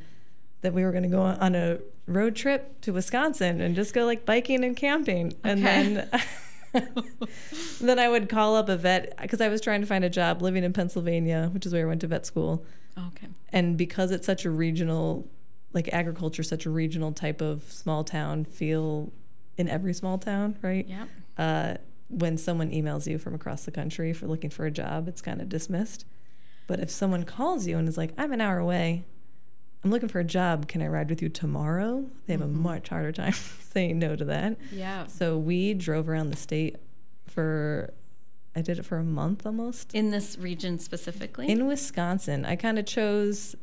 [0.62, 4.04] that we were going to go on a road trip to Wisconsin and just go
[4.06, 5.34] like biking and camping.
[5.44, 6.08] And then
[7.81, 10.42] then I would call up a vet because I was trying to find a job
[10.42, 12.64] living in Pennsylvania, which is where I went to vet school.
[12.96, 13.28] Okay.
[13.50, 15.28] And because it's such a regional
[15.72, 19.12] like agriculture, such a regional type of small town feel
[19.57, 20.87] in every small town, right?
[20.88, 21.07] Yeah.
[21.37, 21.74] Uh,
[22.09, 25.40] when someone emails you from across the country for looking for a job, it's kind
[25.40, 26.07] of dismissed.
[26.66, 29.04] But if someone calls you and is like, I'm an hour away,
[29.84, 32.04] I'm looking for a job, can I ride with you tomorrow?
[32.26, 32.54] They have Mm-hmm.
[32.56, 33.32] a much harder time
[33.72, 34.56] saying no to that.
[34.72, 35.06] Yeah.
[35.06, 36.76] So we drove around the state
[37.26, 37.92] for,
[38.56, 39.94] I did it for a month almost.
[39.94, 41.48] In this region specifically?
[41.48, 43.54] In Wisconsin, I kind of chose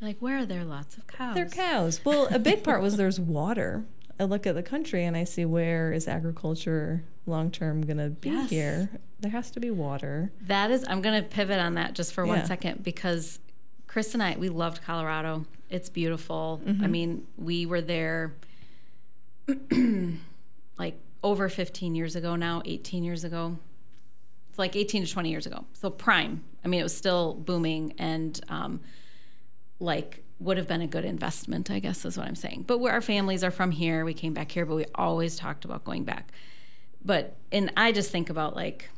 [0.00, 1.34] like, where are there lots of cows?
[1.36, 2.00] There are cows.
[2.04, 3.84] Well, a big part was there's water.
[4.18, 8.10] I look at the country and I see where is agriculture long term going to
[8.10, 8.50] be Yes.
[8.50, 8.90] here.
[9.20, 10.30] There has to be water.
[10.42, 12.32] That is, I'm going to pivot on that just for Yeah.
[12.36, 13.38] one second because
[13.94, 15.46] Chris and I, we loved Colorado.
[15.70, 16.60] It's beautiful.
[16.66, 16.82] Mm-hmm.
[16.82, 18.34] I mean, we were there
[20.76, 23.56] like over 15 years ago now, 18 years ago.
[24.50, 25.64] It's like 18 to 20 years ago.
[25.74, 26.42] So prime.
[26.64, 28.80] I mean, it was still booming and um,
[29.78, 32.64] like would have been a good investment, I guess is what I'm saying.
[32.66, 35.64] But where our families are from here, we came back here, but we always talked
[35.64, 36.32] about going back.
[37.04, 38.90] But and I just think about like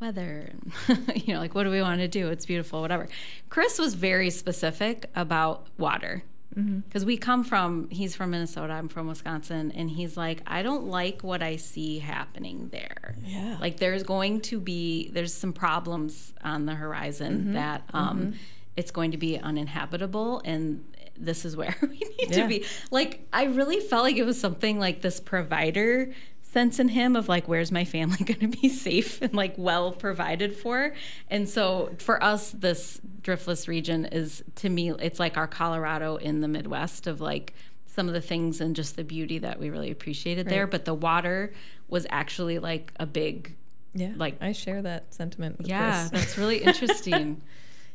[0.00, 0.50] weather
[0.88, 2.28] and you know like what do we want to do?
[2.28, 3.08] It's beautiful whatever.
[3.48, 6.22] Chris was very specific about water.
[6.54, 6.80] Mm-hmm.
[6.80, 10.86] Because we come from he's from minnesota i'm from wisconsin and he's like i don't
[10.86, 13.16] like what i see happening there.
[13.22, 13.58] Yeah.
[13.60, 17.52] like there's going to be there's some problems on the horizon mm-hmm.
[17.54, 18.30] that um mm-hmm.
[18.74, 20.82] it's going to be uninhabitable and
[21.18, 22.42] this is where we need Yeah.
[22.42, 22.64] to be.
[22.90, 26.12] Like i really felt like it was something like this provider
[26.56, 29.92] sense in him of like where's my family going to be safe and like well
[29.92, 30.94] provided for
[31.28, 36.40] and so for us this driftless region is to me it's like our colorado in
[36.40, 37.52] the midwest of like
[37.84, 40.94] some of the things and just the beauty that we really appreciated there but the
[40.94, 41.52] water
[41.88, 43.54] was actually like a big
[43.92, 44.12] Yeah.
[44.16, 46.22] Like- I share that sentiment with yeah Chris.
[46.22, 47.42] that's really interesting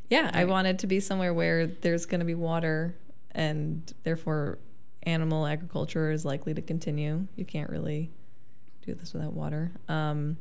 [0.09, 2.93] Yeah, I wanted to be somewhere where there's going to be water
[3.31, 4.59] and therefore
[5.03, 7.27] animal agriculture is likely to continue.
[7.37, 8.11] You can't really
[8.81, 9.71] do this without water.
[9.87, 10.37] Um,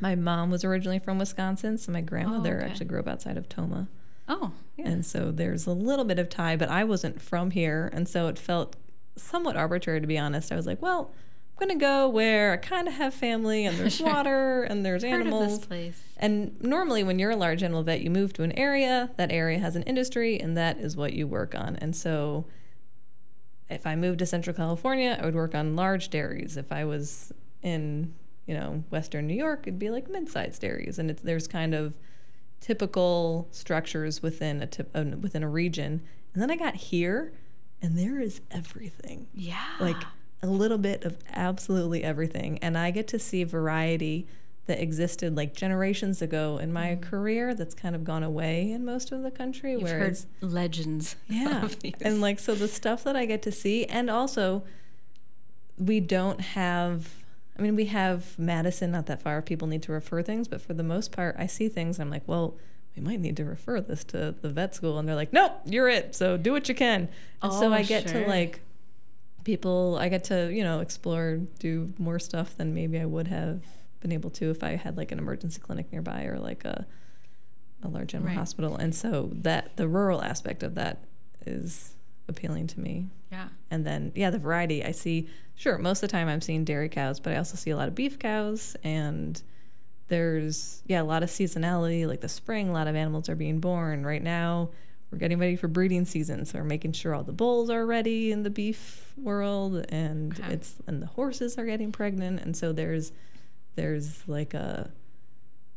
[0.00, 2.66] my mom was originally from Wisconsin, so my grandmother okay.
[2.66, 3.88] actually grew up outside of Tomah.
[4.28, 7.90] oh yeah And so there's a little bit of tie, but I wasn't from here.
[7.92, 8.76] And so it felt
[9.16, 10.50] somewhat arbitrary, to be honest.
[10.50, 11.12] I was like, well,
[11.60, 14.06] I'm going to go where I kind of have family and there's Sure.
[14.08, 15.60] water and there's herd animals.
[16.16, 19.10] And normally, when you're a large animal vet, you move to an area.
[19.16, 21.76] That area has an industry, and that is what you work on.
[21.76, 22.46] And so,
[23.70, 26.56] if I moved to Central California, I would work on large dairies.
[26.56, 27.32] If I was
[27.64, 28.14] in,
[28.46, 30.98] you know, Western New York, it'd be like mid-sized dairies.
[30.98, 31.96] And it's there's kind of
[32.60, 36.02] typical structures within a tip, uh, within a region.
[36.32, 37.32] And then I got here,
[37.82, 39.26] and there is everything.
[39.34, 39.64] Yeah.
[39.80, 40.02] Like
[40.42, 42.58] a little bit of absolutely everything.
[42.58, 44.26] And i get to see variety
[44.66, 49.12] that existed like generations ago in my career that's kind of gone away in most
[49.12, 51.68] of the country You've whereas legends yeah.
[52.00, 54.62] and like so the stuff that i get to see and also
[55.76, 57.23] we don't have
[57.58, 60.74] i mean we have madison not that far people need to refer things but for
[60.74, 62.56] the most part i see things and i'm like well
[62.96, 65.88] we might need to refer this to the vet school and they're like nope you're
[65.88, 67.08] it so do what you can
[67.42, 68.22] and so Oh, i get sure.
[68.22, 68.60] to like
[69.44, 73.62] people i get to you know explore do more stuff than maybe i would have
[74.00, 76.86] been able to if i had like an emergency clinic nearby or like a
[77.82, 78.38] a large general Right.
[78.38, 81.04] hospital and so that the rural aspect of that
[81.44, 81.93] is
[82.28, 83.08] appealing to me.
[83.30, 83.48] Yeah.
[83.70, 86.88] And then yeah the variety i see sure most of the time i'm seeing dairy
[86.88, 89.42] cows but i also see a lot of beef cows and
[90.08, 93.58] there's yeah a lot of seasonality like the spring a lot of animals are being
[93.60, 94.04] born.
[94.06, 94.70] Right now
[95.10, 98.30] we're getting ready for breeding season so we're making sure all the bulls are ready
[98.32, 100.54] in the beef world and Okay.
[100.54, 103.12] it's and the horses are getting pregnant and so there's
[103.76, 104.90] there's like a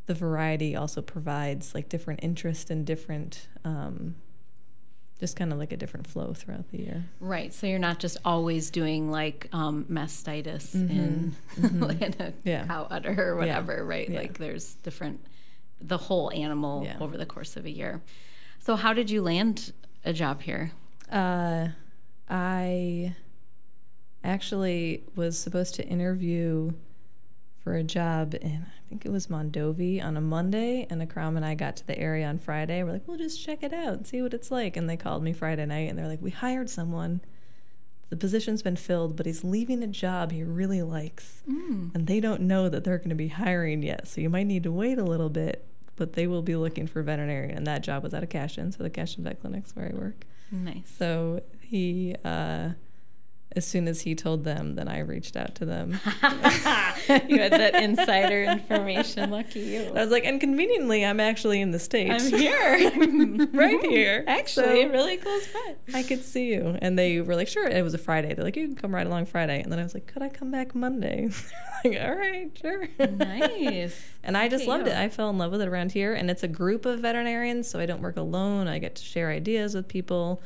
[0.06, 4.16] the variety also provides like different interest and different um
[5.20, 7.52] just kind of like a different flow throughout the year Right.
[7.54, 12.30] So you're not just always doing like um, mastitis in, in a Mm-hmm.
[12.44, 12.66] Yeah.
[12.68, 14.08] cow udder or whatever, right?
[14.10, 14.20] Yeah.
[14.20, 15.20] Like there's different,
[15.82, 16.98] the whole animal Yeah.
[17.00, 18.02] over the course of a year.
[18.60, 19.74] So how did you land
[20.06, 20.72] a job here?
[21.12, 21.70] Uh,
[22.30, 23.16] I
[24.24, 26.72] actually was supposed to interview
[27.68, 31.46] for a job in, I think it was Mondovi on a Monday, and Akram and
[31.46, 32.82] I got to the area on Friday.
[32.82, 34.78] We're like, we'll just check it out and see what it's like.
[34.78, 37.20] And they called me Friday night, and they're like, we hired someone.
[38.10, 41.44] The position's been filled, but he's leaving a job he really likes.
[41.46, 41.94] Mm.
[41.94, 44.08] And they don't know that they're going to be hiring yet.
[44.08, 45.66] So you might need to wait a little bit,
[45.98, 47.58] but they will be looking for veterinarian.
[47.58, 50.24] And that job was at a Cashton, so the Cashton Vet Clinic's where I work.
[50.54, 50.90] Nice.
[50.98, 52.70] So he uh,
[53.56, 55.92] as soon as he told them, then I reached out to them.
[56.22, 59.32] you had that insider information.
[59.32, 59.86] Lucky you.
[59.96, 62.26] I was like, and conveniently, I'm actually in the States.
[62.26, 63.48] I'm here.
[63.54, 64.24] right here.
[64.28, 65.76] Actually, So- really close by.
[65.96, 66.78] I could see you.
[66.82, 67.66] And they were like, sure.
[67.66, 68.34] And it was a Friday.
[68.34, 69.62] They're like, you can come right along Friday.
[69.62, 71.30] And then I was like, could I come back Monday?
[71.84, 72.88] like, all right, sure.
[73.00, 73.96] Nice.
[74.24, 74.96] And I just Okay, loved it.
[74.96, 76.14] I fell in love with it around here.
[76.14, 78.68] And it's a group of veterinarians, so I don't work alone.
[78.68, 80.42] I get to share ideas with people,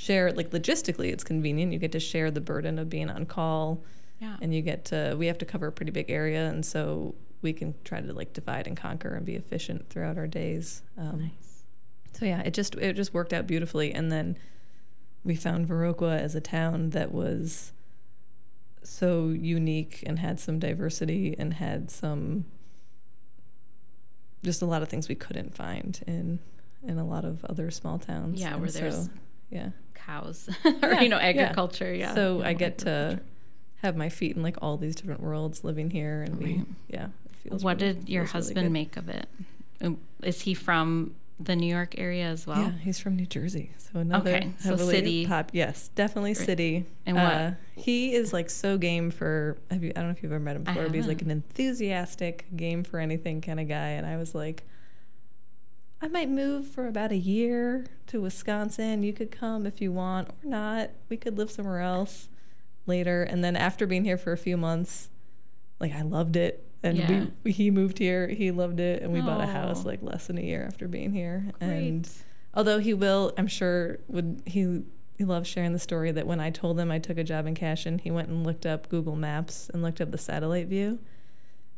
[0.00, 1.72] share, like, logistically, it's convenient.
[1.74, 3.82] You get to share the burden of being on call,
[4.18, 4.36] Yeah.
[4.40, 6.48] and you get to, we have to cover a pretty big area.
[6.48, 10.26] And so we can try to, like, divide and conquer and be efficient throughout our
[10.26, 10.82] days.
[10.96, 11.64] Um, nice.
[12.14, 14.38] so yeah, it just it just worked out beautifully, and then
[15.22, 17.72] we found Viroqua as a town that was
[18.82, 22.46] so unique and had some diversity and had some
[24.42, 26.38] just a lot of things we couldn't find in
[26.82, 28.40] in a lot of other small towns.
[28.40, 29.10] Yeah, And where there's
[29.50, 29.70] yeah.
[30.06, 31.92] Cows or Yeah, you know agriculture.
[31.94, 32.14] Yeah.
[32.14, 33.20] So You I get to
[33.82, 36.66] have my feet in like all these different worlds living here, and we Right.
[36.88, 37.04] yeah.
[37.26, 38.72] It feels What really- did your feels really husband good.
[38.72, 39.26] make of it?
[39.80, 39.98] Um,
[40.42, 42.60] he from the New York area as well?
[42.60, 45.26] Yeah, he's from New Jersey, so another Okay, so heavily city.
[45.26, 46.46] Pop, yes, definitely Right.
[46.46, 46.84] city.
[47.06, 47.32] And what?
[47.32, 49.56] Uh, he is like so game for.
[49.70, 49.90] Have you?
[49.96, 52.44] I don't know if you've ever met him I before, but he's like an enthusiastic,
[52.56, 53.88] game for anything kind of guy.
[53.96, 54.64] And I was like,
[56.02, 59.02] I might move for about a year to Wisconsin.
[59.02, 60.90] You could come if you want or not.
[61.08, 62.28] We could live somewhere else
[62.86, 63.22] later.
[63.22, 65.10] And then after being here for a few months,
[65.78, 66.66] like I loved it.
[66.82, 67.26] And Yeah.
[67.44, 68.28] we, he moved here.
[68.28, 71.12] He loved it, and we bought a house like less than a year after being
[71.12, 71.44] here.
[71.60, 72.08] And
[72.54, 74.82] although he will, I'm sure would he
[75.18, 77.54] he loves sharing the story that when I told him I took a job in
[77.54, 80.98] Cashton, he went and looked up Google Maps and looked up the satellite view.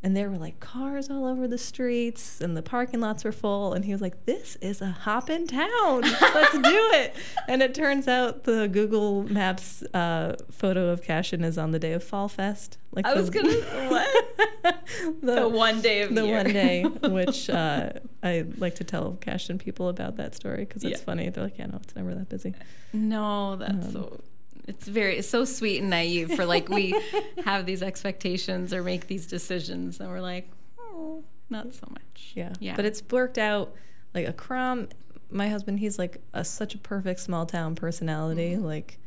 [0.04, 3.72] And there were like cars all over the streets and the parking lots were full.
[3.72, 6.00] And he was like, This is a hoppin' town.
[6.00, 7.14] Let's do it.
[7.48, 11.92] And it turns out the Google Maps uh, photo of Cashton is on the day
[11.92, 12.78] of Fall Fest.
[12.92, 13.48] Like I the- was gonna-
[13.90, 14.36] what?
[15.22, 16.36] the, the one day of the year.
[16.36, 17.90] one day, which uh,
[18.24, 21.04] I like to tell Cashton people about that story because it's Yeah.
[21.04, 21.28] funny.
[21.30, 22.54] They're like, yeah, no, it's never that busy.
[22.92, 24.20] No, that's Um, so.
[24.68, 26.94] It's very it's so sweet and naive for like we
[27.44, 30.48] have these expectations or make these decisions and we're like,
[30.79, 32.33] oh, not so much.
[32.35, 32.53] Yeah.
[32.61, 32.77] Yeah.
[32.77, 33.75] But it's worked out
[34.14, 34.88] like Akram.
[35.31, 38.57] My husband, he's like a, such a perfect small town personality.
[38.57, 38.98] Like,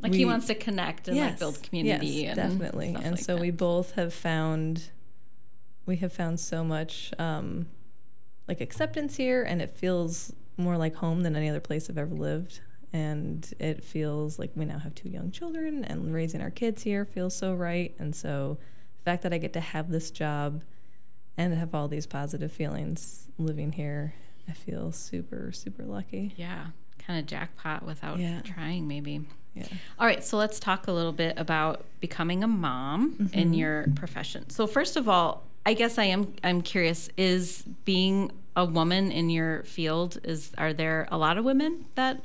[0.00, 2.06] Like he wants to connect and like build community.
[2.06, 2.94] Yes, and definitely.
[2.94, 3.40] And like so that.
[3.40, 4.90] we both have found,
[5.84, 7.66] we have found so much um,
[8.46, 12.14] like acceptance here, and it feels more like home than any other place I've ever
[12.14, 12.60] lived.
[12.92, 17.04] And it feels like we now have two young children, and raising our kids here
[17.04, 17.94] feels so right.
[17.98, 18.56] And so
[18.98, 20.62] the fact that I get to have this job
[21.36, 24.14] and have all these positive feelings living here,
[24.48, 26.32] I feel super, super lucky.
[26.36, 28.40] Yeah, kind of jackpot without Yeah.
[28.40, 29.20] trying, maybe.
[29.54, 29.66] Yeah.
[29.98, 33.52] All right, so let's talk a little bit about becoming a mom in Mm-hmm.
[33.54, 34.48] your profession.
[34.50, 39.28] So first of all, I guess I am I'm curious is being a woman in
[39.28, 42.22] your field is are there a lot of women that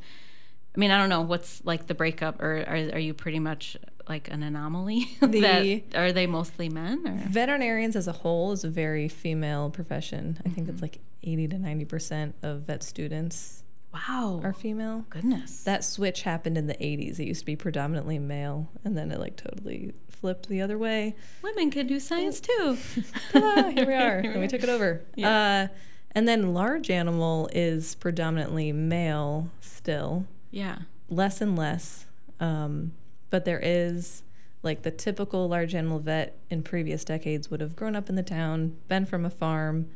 [0.76, 3.78] I mean, I don't know what's like the breakup or are, are you pretty much
[4.10, 8.64] like an anomaly The- that are they mostly men or Veterinarians as a whole is
[8.64, 10.40] a very female profession.
[10.46, 10.84] I think it's Mm-hmm.
[10.86, 14.42] like 80 to 90% of vet students wow.
[14.44, 15.06] are female.
[15.10, 15.64] goodness.
[15.64, 17.20] That switch happened in the 80s.
[17.20, 21.16] It used to be predominantly male, and then it like totally flipped the other way.
[21.44, 22.78] Women can do science too.
[23.32, 24.18] Ta-da, here we are.
[24.18, 25.02] and we took it over.
[25.16, 25.68] Yeah.
[25.70, 25.76] Uh,
[26.16, 30.80] and then large animal is predominantly male still, Yeah.
[31.10, 32.06] less and less.
[32.40, 32.94] Um,
[33.30, 34.24] but there is
[34.62, 38.24] like the typical large animal vet in previous decades would have grown up in the
[38.24, 39.88] town, been from a farm,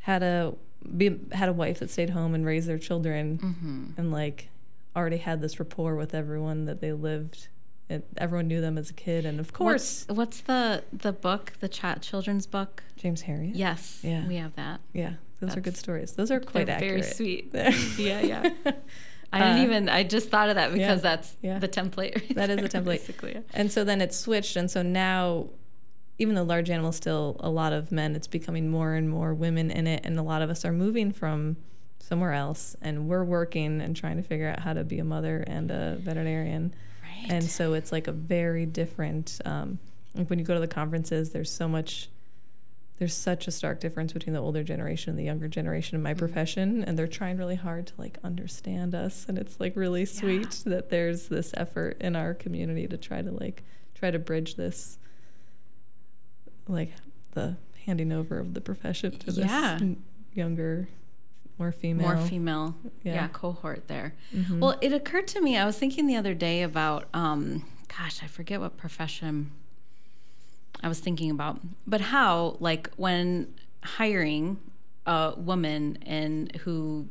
[0.00, 0.54] had a
[0.96, 3.84] be, had a wife that stayed home and raised their children, Mm-hmm.
[4.00, 4.48] and like
[4.96, 7.48] already had this rapport with everyone that they lived.
[7.88, 11.52] And everyone knew them as a kid, and of course, What's, what's the the book,
[11.60, 12.82] the ch- children's book?
[12.96, 13.52] James Herriot.
[13.54, 14.00] Yes.
[14.02, 14.26] Yeah.
[14.26, 14.80] We have that.
[14.94, 16.12] yeah, those are good stories.
[16.12, 17.04] Those are quite They're accurate.
[17.04, 17.50] very sweet.
[17.98, 18.50] yeah, yeah.
[19.32, 19.88] I didn't Uh, even.
[19.88, 21.58] I just thought of that because yeah, that's yeah.
[21.58, 22.14] the template.
[22.16, 22.84] right That is the there, template.
[23.06, 23.32] Basically.
[23.34, 23.40] yeah.
[23.54, 25.48] And so then it switched, and so now,
[26.18, 29.70] even though large animal still a lot of men, it's becoming more and more women
[29.70, 31.56] in it, and a lot of us are moving from
[31.98, 35.42] somewhere else, and we're working and trying to figure out how to be a mother
[35.46, 36.74] and a veterinarian.
[37.02, 37.30] Right.
[37.30, 39.40] And so it's like a very different.
[39.44, 39.78] Um,
[40.14, 42.08] like when you go to the conferences, there's so much.
[43.02, 46.14] There's such a stark difference between the older generation and the younger generation in my
[46.14, 49.24] profession, and they're trying really hard to like understand us.
[49.26, 53.32] And it's like really sweet that there's this effort in our community to try to
[53.32, 53.64] like
[53.96, 55.00] try to bridge this,
[56.68, 56.92] like
[57.32, 59.78] the handing over of the profession to this Yeah.
[59.80, 60.00] n-
[60.32, 60.88] younger
[61.58, 62.14] more female.
[62.14, 63.28] more female yeah, Yeah.
[63.32, 64.14] cohort there.
[64.32, 64.60] Mhm.
[64.60, 67.64] Well, it occurred to me, I was thinking the other day about, um,
[67.98, 69.50] gosh, I forget what profession
[70.82, 74.58] I was thinking about, but how, like, when hiring
[75.06, 77.08] a woman and who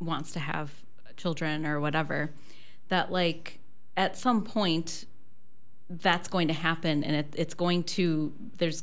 [0.00, 0.72] wants to have
[1.16, 2.32] children or whatever,
[2.88, 3.58] that, like,
[3.96, 5.06] at some point,
[5.88, 8.82] that's going to happen and it, it's going to, there's,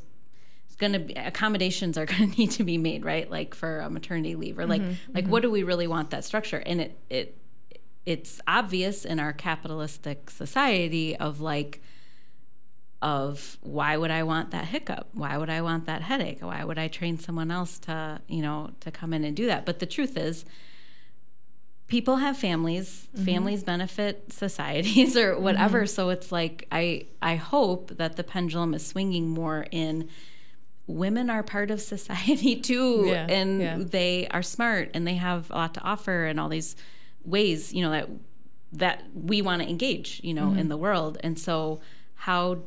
[0.73, 3.29] it's going to be accommodations are going to need to be made right?
[3.29, 5.31] Like for a maternity leave or like mm-hmm, like mm-hmm.
[5.31, 6.57] what do we really want that structure?
[6.57, 7.37] And it it
[8.05, 11.81] it's obvious in our capitalistic society of like
[13.03, 15.09] of why would I want that hiccup?
[15.13, 16.41] Why would I want that headache?
[16.41, 19.65] Why would I train someone else to, you know, to come in and do that?
[19.65, 20.45] But the truth is
[21.87, 23.25] people have families, mm-hmm.
[23.25, 25.79] families benefit societies or whatever.
[25.79, 25.87] Mm-hmm.
[25.87, 30.07] So it's like I I hope that the pendulum is swinging more in
[30.87, 33.77] women are part of society too Yeah, and yeah.
[33.79, 36.77] they are smart and they have a lot to offer and all these
[37.25, 38.09] ways, you know, that
[38.71, 40.59] that we want to engage, you know, mm-hmm.
[40.59, 41.17] in the world.
[41.21, 41.81] And so
[42.15, 42.63] how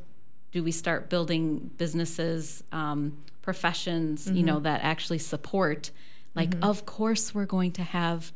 [0.57, 5.91] do we start building businesses, um, professions, you know, that actually support
[6.35, 8.33] like of course we're going to have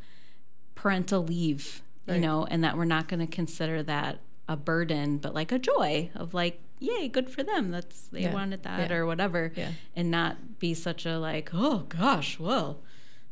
[0.75, 4.18] parental leave, you know, and that we're not going to consider that
[4.49, 7.71] a burden, but like a joy of like, yay, good for them.
[7.71, 8.35] That's they Yeah.
[8.35, 8.97] wanted that Yeah.
[8.97, 9.73] or whatever, Yeah.
[9.97, 12.79] and not be such a like, oh gosh, well,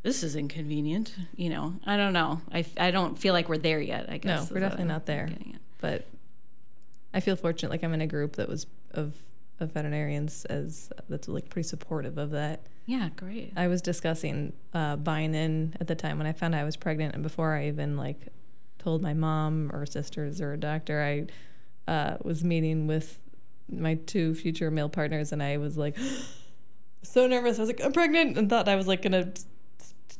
[0.02, 1.14] this is inconvenient.
[1.36, 2.40] You know, I don't know.
[2.52, 4.08] I, I don't feel like we're there yet.
[4.10, 5.28] I guess No, we're definitely not there.
[5.78, 6.06] but
[7.14, 7.70] I feel fortunate.
[7.70, 9.14] Like I'm in a group that was of
[9.60, 12.60] of veterinarians as that's like pretty supportive of that.
[12.86, 13.52] Yeah, great.
[13.56, 16.76] I was discussing uh, buying in at the time when I found out I was
[16.76, 18.28] pregnant, and before I even like
[18.78, 23.18] told my mom or sisters or a doctor, I uh, was meeting with
[23.70, 25.96] my two future male partners, and I was like
[27.02, 27.58] so nervous.
[27.58, 29.32] I was like, I'm pregnant, and thought I was like gonna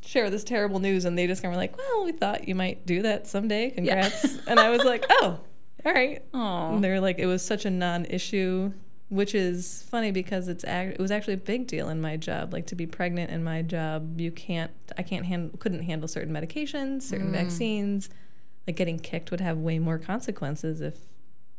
[0.05, 2.55] share this terrible news, and they just kind of were like, Well, we thought you
[2.55, 3.69] might do that someday.
[3.71, 4.39] Congrats.
[4.47, 5.39] and I was like, Oh,
[5.85, 6.23] all right.
[6.33, 8.73] Oh, And they're like, it was such a non-issue,
[9.09, 12.53] which is funny because it's ac- it was actually a big deal in my job.
[12.53, 16.33] Like to be pregnant in my job, you can't, I can't handle, couldn't handle certain
[16.33, 17.33] medications, certain mm.
[17.33, 18.09] vaccines.
[18.67, 20.95] Like getting kicked would have way more consequences if,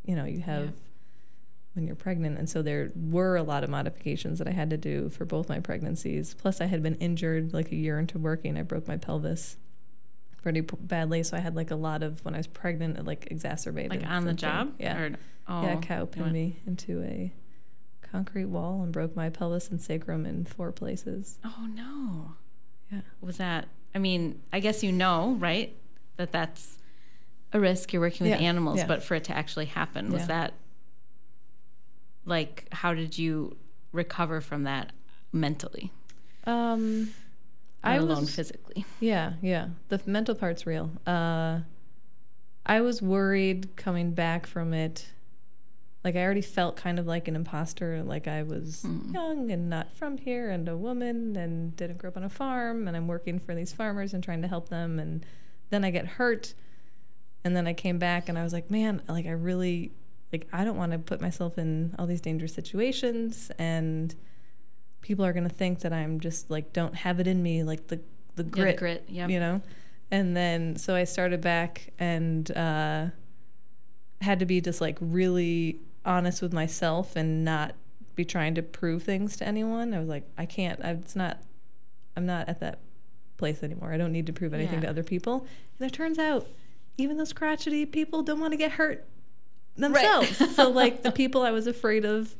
[0.04, 0.70] you know, you have Yeah.
[1.74, 2.38] when you're pregnant.
[2.38, 5.48] And so there were a lot of modifications that I had to do for both
[5.48, 6.34] my pregnancies.
[6.34, 8.56] Plus, I had been injured like a year into working.
[8.56, 9.56] I broke my pelvis
[10.42, 13.04] pretty p- badly, so I had like a lot of when I was pregnant, it
[13.04, 13.90] like exacerbated.
[13.90, 14.72] like on the job?
[14.78, 14.98] Yeah.
[14.98, 15.16] Or,
[15.48, 17.32] oh, Yeah, a cow you pinned went- me into a
[18.02, 21.38] concrete wall and broke my pelvis and sacrum in four places.
[21.44, 22.32] Oh no.
[22.90, 23.02] Yeah.
[23.20, 23.68] Was that?
[23.94, 25.76] I mean, I guess you know, right?
[26.16, 26.78] That that's
[27.52, 27.92] a risk.
[27.92, 28.86] You're working with Yeah, animals, yeah.
[28.86, 30.26] but for it to actually happen, was Yeah.
[30.26, 30.54] that
[32.24, 33.56] like how did you
[33.92, 34.92] recover from that
[35.32, 35.90] mentally,
[36.44, 37.12] Um,
[37.82, 38.84] I alone was physically?
[39.00, 39.68] yeah, yeah.
[39.88, 40.90] The mental part's real.
[41.06, 41.60] Uh,
[42.66, 45.06] I was worried coming back from it.
[46.04, 48.02] Like I already felt kind of like an imposter.
[48.02, 49.12] Like I was Mm.
[49.12, 52.86] young and not from here, and a woman, and didn't grow up on a farm,
[52.88, 55.24] and I'm working for these farmers and trying to help them, and
[55.70, 56.54] then I get hurt,
[57.44, 59.92] and then I came back, and I was like, man, like I really,
[60.32, 64.14] like I don't want to put myself in all these dangerous situations, and
[65.02, 67.96] people are gonna think that I'm just like don't have it in me, like the
[68.36, 69.04] the Yeah, the grit, grit.
[69.08, 69.28] Yeah.
[69.28, 69.60] you know
[70.12, 73.06] and then so i started back and uh
[74.20, 77.74] had to be just like really honest with myself and not
[78.16, 81.38] be trying to prove things to anyone i was like i can't I, it's not
[82.16, 82.78] i'm not at that
[83.36, 84.80] place anymore i don't need to prove anything Yeah.
[84.86, 85.46] to other people
[85.78, 86.46] and it turns out
[86.98, 89.06] even those crotchety people don't want to get hurt
[89.76, 92.34] themselves so like the people i was afraid of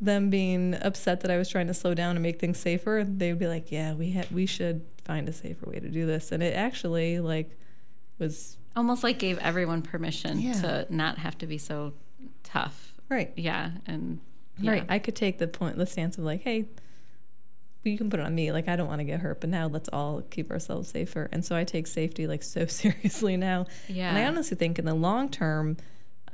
[0.00, 3.30] them being upset that I was trying to slow down and make things safer, they
[3.30, 6.32] would be like, "Yeah, we had we should find a safer way to do this."
[6.32, 7.56] And it actually like
[8.18, 10.52] was Almost like gave everyone permission Yeah.
[10.54, 11.92] to not have to be so
[12.42, 12.94] tough.
[13.08, 13.32] right.
[13.36, 14.20] Yeah, and
[14.58, 14.70] yeah.
[14.72, 14.86] Right.
[14.88, 16.66] I could take the point the stance of like, "Hey,
[17.84, 18.50] you can put it on me.
[18.52, 21.44] Like I don't want to get hurt, but now let's all keep ourselves safer." And
[21.44, 23.66] so I take safety like so seriously now.
[23.88, 24.08] Yeah.
[24.08, 25.76] And I honestly think in the long term,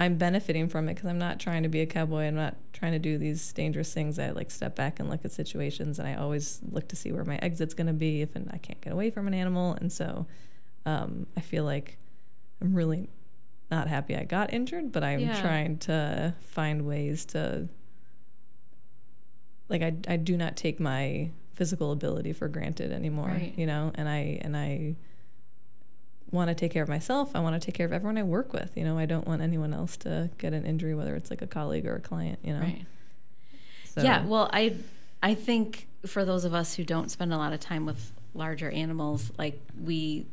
[0.00, 2.22] I'm benefiting from it because I'm not trying to be a cowboy.
[2.26, 4.18] I'm not trying to do these dangerous things.
[4.18, 7.24] I like step back and look at situations, and I always look to see where
[7.24, 9.72] my exit's going to be if I can't get away from an animal.
[9.80, 10.26] And so,
[10.86, 11.98] um, I feel like
[12.60, 13.08] I'm really
[13.72, 15.40] not happy I got injured, but I'm Yeah.
[15.42, 17.68] trying to find ways to.
[19.68, 23.52] Like I, I do not take my physical ability for granted anymore, Right.
[23.56, 24.96] you know, and I and I
[26.30, 27.30] want to take care of myself.
[27.34, 28.76] I want to take care of everyone I work with.
[28.76, 31.46] You know, I don't want anyone else to get an injury, whether it's like a
[31.46, 32.38] colleague or a client.
[32.42, 32.60] You know.
[32.60, 32.84] Right.
[33.94, 34.76] So, Yeah, well, I
[35.22, 38.70] I think for those of us who don't spend a lot of time with larger
[38.70, 40.26] animals, like we,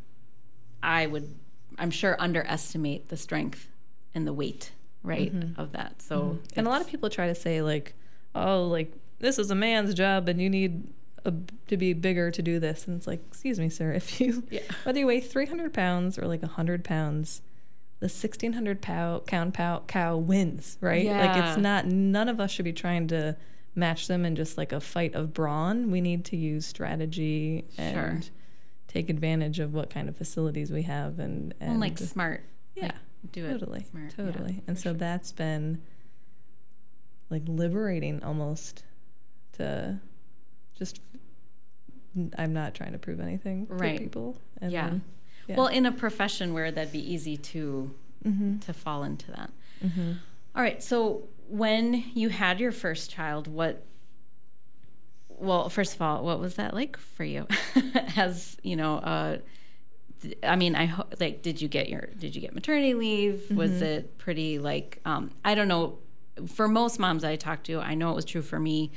[0.84, 1.34] I would,
[1.80, 3.68] I'm sure, underestimate the strength
[4.14, 4.72] and the weight,
[5.02, 5.60] right, mm-hmm.
[5.60, 6.02] of that.
[6.02, 6.38] So, mm-hmm.
[6.56, 7.94] And a lot of people try to say like,
[8.36, 10.88] oh, like this is a man's job and you need
[11.26, 11.34] a,
[11.68, 12.88] to be bigger to do this.
[12.88, 14.62] And it's like, excuse me, sir, if you Yeah.
[14.84, 17.42] whether you weigh 300 pounds or like 100 pounds,
[18.00, 21.06] the 1600 pow, pound pow, cow wins, right?
[21.08, 21.86] Like it's not.
[21.88, 23.36] None of us should be trying to
[23.74, 25.92] match them in just like a fight of brawn.
[25.92, 28.32] We need to use strategy and Sure.
[28.88, 32.44] take advantage of what kind of facilities we have and and and like smart.
[32.76, 32.86] yeah.
[32.86, 32.96] like,
[33.32, 34.14] do it totally smart.
[34.18, 34.94] yeah, totally and so sure.
[34.94, 35.82] that's been
[37.30, 38.84] like liberating almost
[39.54, 40.00] to
[40.78, 41.00] just
[42.38, 43.98] i'm not trying to prove anything Right.
[43.98, 44.90] to people and Yeah.
[44.90, 45.02] then,
[45.48, 45.56] yeah.
[45.58, 47.94] Well, in a profession where that'd be easy to
[48.26, 49.52] mm-hmm, to fall into that.
[49.84, 50.14] mm-hmm.
[50.56, 50.82] All right.
[50.82, 53.84] So when you had your first child, what?
[55.30, 57.46] Well, first of all, what was that like for you?
[58.16, 59.38] As you know, uh,
[60.44, 61.42] I mean, I ho- like.
[61.42, 62.08] Did you get your?
[62.18, 63.52] Did you get maternity leave?
[63.52, 65.00] Was it pretty like?
[65.06, 66.00] Um, I don't know.
[66.48, 68.92] For most moms I talked to, I know it was true for me.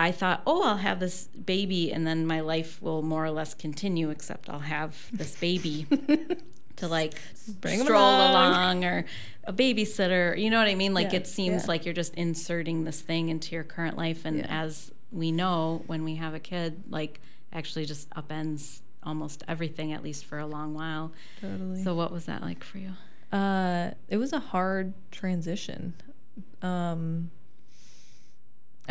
[0.00, 3.52] I thought, oh, I'll have this baby, and then my life will more or less
[3.54, 5.86] continue, except I'll have this baby
[6.76, 7.14] to like
[7.60, 8.78] Bring stroll along.
[8.78, 8.84] along.
[8.86, 9.04] or
[9.44, 10.40] a babysitter.
[10.40, 10.94] You know what I mean?
[10.94, 11.68] Like Yeah, it seems yeah.
[11.68, 14.46] like you're just inserting this thing into your current life, and Yeah.
[14.48, 17.20] as we know, when we have a kid, like
[17.52, 21.12] actually just upends almost everything, at least for a long while.
[21.40, 22.92] totally So, what was that like for you?
[23.32, 25.94] Uh, it was a hard transition.
[26.62, 27.30] Um,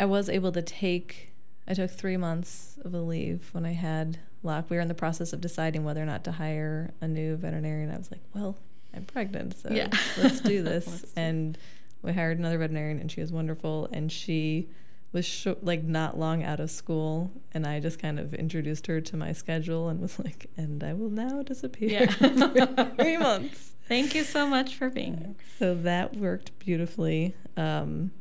[0.00, 1.32] I was able to take.
[1.68, 4.70] I took three months of a leave when I had Locke.
[4.70, 7.90] We were in the process of deciding whether or not to hire a new veterinarian.
[7.92, 8.56] I was like, "Well,
[8.94, 9.88] I'm pregnant, so Yeah.
[10.18, 11.58] let's do this." Let's and
[12.02, 13.88] we hired another veterinarian, and she was wonderful.
[13.92, 14.70] And she
[15.12, 19.02] was sho like not long out of school, and I just kind of introduced her
[19.02, 22.86] to my schedule and was like, "And I will now disappear Yeah.
[22.96, 25.34] three months." Thank you so much for being here.
[25.58, 27.34] So that worked beautifully.
[27.56, 28.12] Um,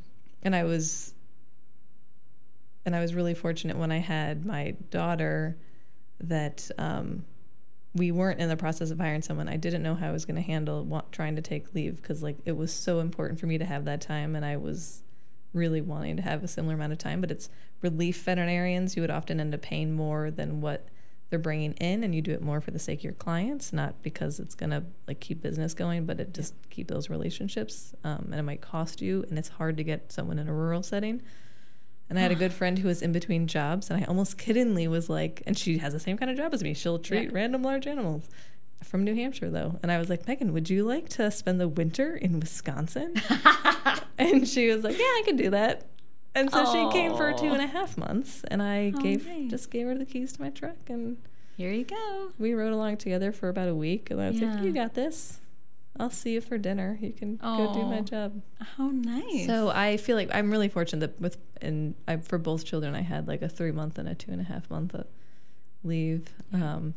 [0.44, 1.14] and I was
[2.86, 5.58] and I was really fortunate when I had my daughter
[6.22, 7.26] that um,
[7.94, 9.48] we weren't in the process of hiring someone.
[9.48, 12.22] I didn't know how I was going to handle wa- trying to take leave because
[12.22, 15.04] like it was so important for me to have that time, and I was
[15.54, 17.22] really wanting to have a similar amount of time.
[17.22, 17.50] But it's
[17.82, 20.88] relief veterinarians; you would often end up paying more than what
[21.30, 24.02] they're bringing in, and you do it more for the sake of your clients, not
[24.02, 27.94] because it's going to like keep business going, but it just keep those relationships.
[28.04, 30.84] Um, and it might cost you, and it's hard to get someone in a rural
[30.84, 31.22] setting.
[32.10, 34.88] And I had a good friend who was in between jobs, and I almost kiddingly
[34.88, 36.74] was like, and she has the same kind of job as me.
[36.74, 37.30] She'll treat Yeah.
[37.34, 38.28] random large animals
[38.84, 39.78] from New Hampshire, though.
[39.84, 43.14] And I was like, Megan, would you like to spend the winter in Wisconsin?
[44.18, 45.86] and she was like, Yeah, I could do that.
[46.36, 49.50] And so she came for two and a half months, and I Oh, gave nice.
[49.52, 51.18] just gave her the keys to my truck, and
[51.58, 52.32] Here you go.
[52.40, 54.10] we rode along together for about a week.
[54.12, 54.54] And I was Yeah.
[54.56, 55.40] like, You got this.
[56.00, 56.98] I'll see you for dinner.
[57.02, 58.02] You can go do my Aw.
[58.02, 58.42] job.
[58.78, 59.46] How nice.
[59.46, 63.02] So I feel like I'm really fortunate that with and I, for both children I
[63.02, 65.04] had like a three month and a two and a half month uh,
[65.84, 66.30] leave.
[66.54, 66.94] Um,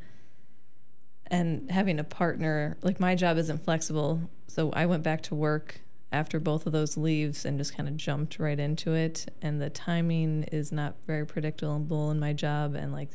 [1.26, 5.80] and having a partner, like my job isn't flexible, so I went back to work
[6.12, 9.26] after both of those leaves and just kind of jumped right into it.
[9.40, 13.10] And the timing is not very predictable in my job, and like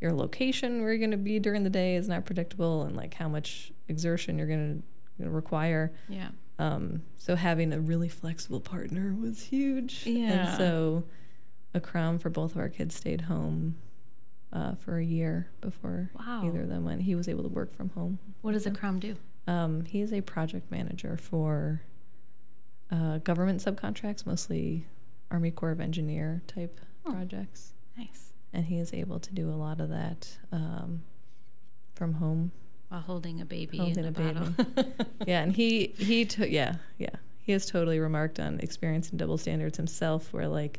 [0.00, 3.14] your location where you're going to be during the day is not predictable, and like
[3.14, 5.92] how much exertion you're going to require.
[6.08, 6.28] yeah.
[6.58, 10.04] Um, so having a really flexible partner was huge.
[10.06, 10.30] Yeah.
[10.48, 11.04] And so
[11.74, 13.76] Akram for both of our kids stayed home
[14.52, 16.42] uh, for a year before Wow.
[16.44, 17.02] either of them went.
[17.02, 18.18] He was able to work from home.
[18.42, 19.16] What does Akram do?
[19.48, 21.82] Um, he is a project manager for
[22.92, 24.86] uh, government subcontracts, mostly
[25.30, 27.10] Army Corps of Engineer type Oh.
[27.12, 27.72] projects.
[27.96, 28.32] Nice.
[28.52, 31.02] And he is able to do a lot of that um,
[31.94, 32.52] from home.
[32.92, 34.32] While holding a baby Holding in a, a baby.
[34.34, 34.92] bottle.
[35.26, 39.78] Yeah, and he he took yeah yeah he has totally remarked on experiencing double standards
[39.78, 40.78] himself, where like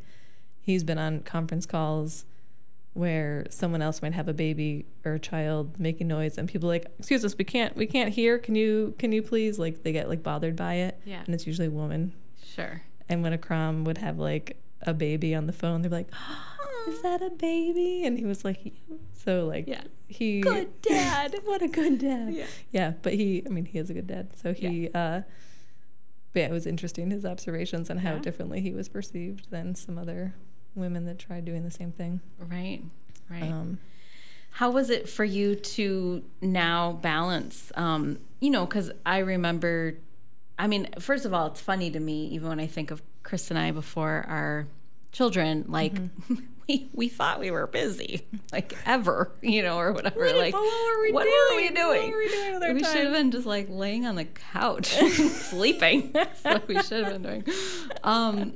[0.62, 2.26] he's been on conference calls
[2.94, 6.74] where someone else might have a baby or a child making noise, and people are
[6.74, 8.38] like, excuse us, we can't we can't hear.
[8.38, 11.24] Can you can you please like they get like bothered by it, yeah.
[11.26, 12.14] and it's usually a woman.
[12.46, 12.84] Sure.
[13.10, 17.02] And when Akram would have like a baby on the phone, they're like, oh, is
[17.02, 18.04] that a baby?
[18.06, 18.72] And he was like, yeah.
[19.14, 19.84] so like Yeah.
[20.08, 21.36] he Good dad.
[21.46, 22.34] what a good dad.
[22.34, 22.46] Yeah.
[22.72, 24.30] Yeah, but he, I mean, he is a good dad.
[24.38, 25.22] So he, uh,
[26.34, 28.20] but yeah, it was interesting his observations on how Yeah.
[28.20, 30.34] differently he was perceived than some other
[30.76, 32.20] women that tried doing the same thing.
[32.40, 32.82] Right.
[33.30, 33.44] Right.
[33.44, 33.78] Um,
[34.52, 37.72] How was it for you to now balance?
[37.76, 39.98] Um, you know, because I remember,
[40.60, 43.50] I mean, first of all, it's funny to me, even when I think of Chris
[43.50, 44.68] and I before our
[45.12, 45.94] children, like
[46.68, 50.20] we we thought we were busy, like ever, you know, or whatever.
[50.22, 52.02] Right, like, what were we what were we doing?
[52.04, 52.94] What were we doing we time?
[52.94, 56.12] should have been just like laying on the couch, sleeping.
[56.14, 57.56] That's what we should have been doing.
[58.04, 58.54] Um,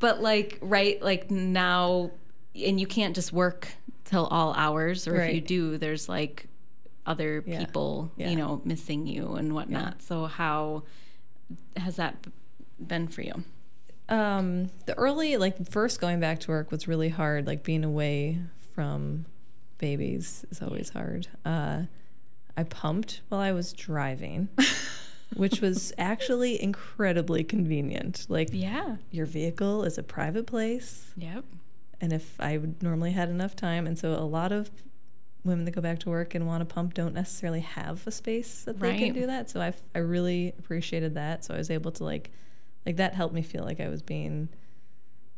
[0.00, 2.10] but like, right, like now,
[2.54, 3.68] and you can't just work
[4.04, 6.46] till all hours, or if you do, there's like
[7.06, 7.60] other Yeah.
[7.60, 8.30] people, Yeah.
[8.30, 10.02] you know, missing you and whatnot.
[10.02, 10.82] So how
[11.76, 12.26] has that
[12.84, 13.44] been for you?
[14.08, 17.46] Um, the early, like first going back to work was really hard.
[17.46, 18.38] Like being away
[18.74, 19.26] from
[19.78, 21.28] babies is always hard.
[21.44, 21.82] Uh,
[22.56, 24.48] I pumped while I was driving,
[25.36, 28.26] which was actually incredibly convenient.
[28.28, 28.96] Like Yeah.
[29.10, 31.44] your vehicle is a private place, Yep.
[32.00, 34.70] and if I would normally had enough time, and so a lot of
[35.44, 38.64] women that go back to work and want to pump don't necessarily have a space
[38.64, 39.48] that they can do that.
[39.50, 41.44] So I I really appreciated that.
[41.44, 42.30] So I was able to like
[42.86, 44.48] like that helped me feel like I was being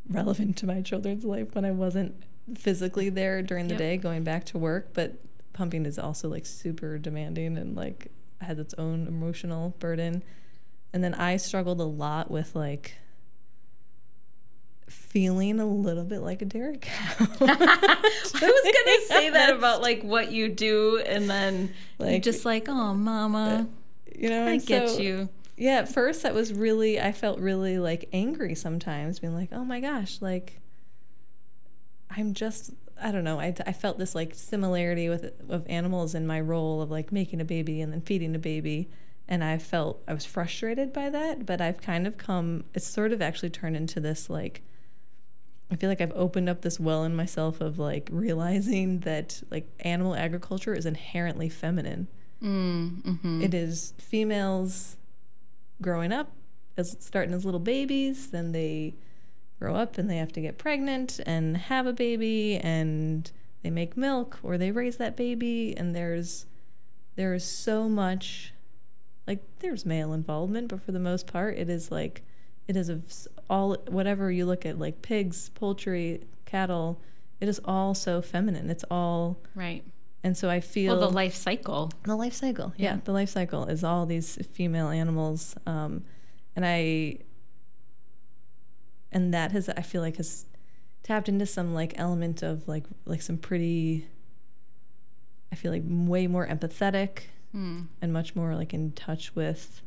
[0.09, 2.15] relevant to my children's life when I wasn't
[2.57, 3.79] physically there during the Yep.
[3.79, 5.15] day going back to work, but
[5.53, 8.11] pumping is also like super demanding and like
[8.41, 10.23] has its own emotional burden.
[10.93, 12.97] And then I struggled a lot with like
[14.89, 17.15] feeling a little bit like a dairy cow.
[17.41, 22.69] I was gonna say that about like what you do, and then Like- just like,
[22.69, 25.29] oh, mama, uh, you know, I get so- you.
[25.61, 29.63] Yeah, at first that was really I felt really like angry sometimes, being like, "Oh
[29.63, 30.59] my gosh, like
[32.09, 33.39] I'm just I don't know.
[33.39, 37.43] I, I felt this like similarity with of animals in my role of like making
[37.43, 38.89] a baby and then feeding a baby,
[39.29, 41.45] and I felt I was frustrated by that.
[41.45, 42.65] But I've kind of come.
[42.73, 44.63] It's sort of actually turned into this like.
[45.71, 49.69] I feel like I've opened up this well in myself of like realizing that like
[49.81, 52.09] animal agriculture is inherently feminine.
[52.43, 53.43] Mm, mm-hmm.
[53.43, 54.97] It is females
[55.83, 56.33] growing up
[56.77, 58.95] as starting as little babies, then they
[59.59, 63.31] grow up and they have to get pregnant and have a baby and
[63.63, 66.47] they make milk or they raise that baby and there's
[67.17, 68.55] there is so much
[69.27, 72.23] like there's male involvement, but for the most part it is like
[72.67, 73.03] it is of
[73.51, 77.01] all whatever you look at like pigs, poultry, cattle,
[77.41, 78.71] it is all so feminine.
[78.71, 79.85] It's all right.
[80.23, 81.91] And so I feel Well, the life cycle.
[82.05, 82.95] the life cycle, yeah.
[82.95, 83.01] Yeah.
[83.05, 86.05] The life cycle is all these female animals, um,
[86.57, 87.19] and I,
[89.13, 90.47] and that has I feel like has
[91.03, 94.07] tapped into some like element of like like some pretty.
[95.53, 97.89] I feel like way more empathetic Mm.
[98.01, 99.83] and much more like in touch with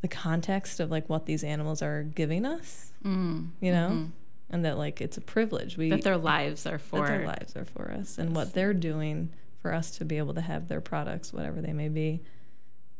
[0.00, 3.50] the context of like what these animals are giving us, Mm.
[3.60, 4.10] you know, Mhm.
[4.54, 5.76] And that like it's a privilege.
[5.76, 7.00] We That their lives are for.
[7.00, 9.30] that their lives are for us and what they're doing
[9.60, 12.22] for us to be able to have their products whatever they may be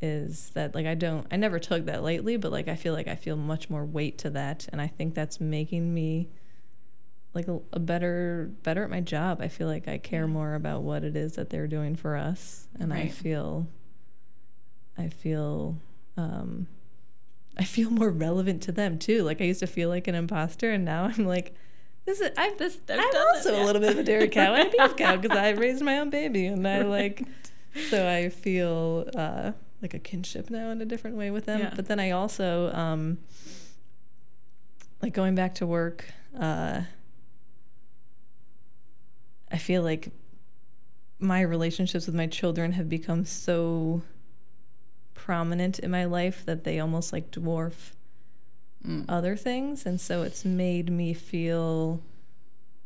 [0.02, 3.06] is that like I don't I never took that lightly but like I feel like
[3.06, 6.28] I feel much more weight to that and I think that's making me
[7.34, 9.40] like a, a better better at my job.
[9.40, 12.66] I feel like I care more about what it is that they're doing for us
[12.80, 13.68] and I feel
[14.98, 15.78] I feel
[16.16, 16.66] um
[17.56, 19.22] I feel more relevant to them too.
[19.22, 21.54] Like I used to feel like an imposter and now I'm like
[22.04, 24.54] this is I've This, I've I'm also that, a little bit of a dairy cow
[24.54, 27.26] and a beef cow because I raised my own baby and I like
[27.88, 29.52] so I feel uh,
[29.82, 31.60] like a kinship now in a different way with them.
[31.60, 31.72] Yeah.
[31.74, 33.18] But then I also um,
[35.02, 36.06] like going back to work.
[36.38, 36.82] Uh,
[39.50, 40.10] I feel like
[41.18, 44.02] my relationships with my children have become so
[45.24, 47.92] prominent in my life that they almost like dwarf
[48.86, 49.06] Mm.
[49.08, 52.02] other things and so it's made me feel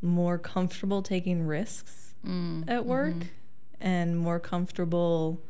[0.00, 2.68] more comfortable taking risks Mm.
[2.70, 3.16] at work
[3.80, 5.40] and more comfortable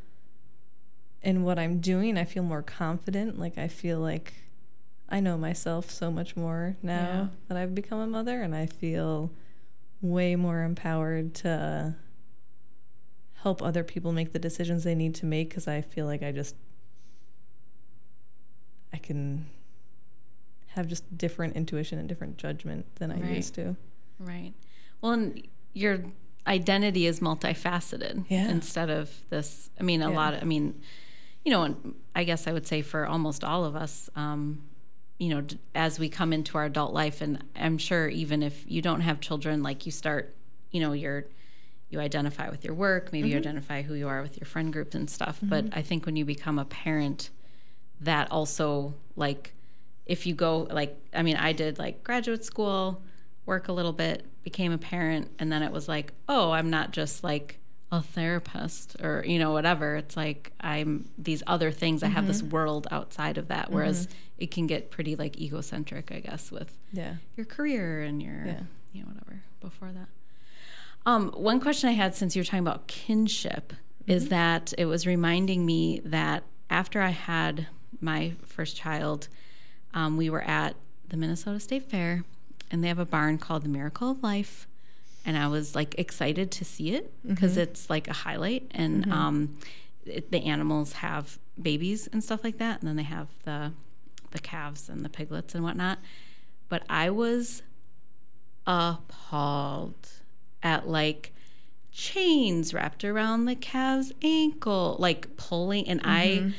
[1.23, 2.17] in what I'm doing.
[2.17, 3.39] I feel more confident.
[3.39, 4.33] Like I feel like
[5.11, 7.27] I know myself so much more now Yeah.
[7.49, 9.31] that I've become a mother and I feel
[10.01, 11.95] way more empowered to
[13.43, 16.33] help other people make the decisions they need to make cuz I feel like I
[16.33, 16.55] just
[18.93, 19.47] I can
[20.69, 23.37] have just different intuition and different judgment than I Right.
[23.37, 23.77] used to.
[24.19, 24.53] Right.
[25.01, 26.05] Well, and your
[26.47, 28.49] identity is multifaceted Yeah.
[28.51, 29.71] instead of this.
[29.79, 30.17] I mean, a Yeah.
[30.17, 30.81] lot of, I mean,
[31.45, 31.77] you know,
[32.15, 34.63] I guess I would say for almost all of us, um,
[35.19, 38.81] you know, as we come into our adult life, and I'm sure even if you
[38.83, 40.35] don't have children, like you start,
[40.71, 41.27] you know, you're,
[41.91, 44.95] you identify with your work, maybe you identify who you are with your friend groups
[44.95, 45.39] and stuff.
[45.43, 47.31] But I think when you become a parent,
[48.01, 49.53] that also like
[50.07, 53.03] if you go like i mean i did like graduate school
[53.47, 56.91] work a little bit became a parent and then it was like oh i'm not
[56.93, 57.59] just like
[57.91, 62.41] a therapist or you know whatever it's like i'm these other things i have this
[62.43, 62.51] Mm-hmm.
[62.51, 67.15] world outside of that whereas it can get pretty like egocentric i guess with Yeah.
[67.37, 68.61] your career and your Yeah.
[68.93, 70.09] you know whatever before that
[71.07, 73.73] um, one question i had since you were talking about kinship
[74.07, 77.67] is that it was reminding me that after i had
[78.01, 79.29] my first child
[79.95, 80.75] um, we were at
[81.09, 82.25] the minnesota state fair
[82.71, 84.67] and they have a barn called the miracle of life
[85.25, 89.57] and i was like excited to see it because it's like a highlight and um,
[90.05, 93.73] it, the animals have babies and stuff like that and then they have the
[94.31, 95.99] the calves and the piglets and whatnot.
[96.69, 97.63] But i was
[98.67, 100.11] appalled
[100.63, 101.33] at like
[101.91, 106.53] chains wrapped around the calf's ankle like pulling and i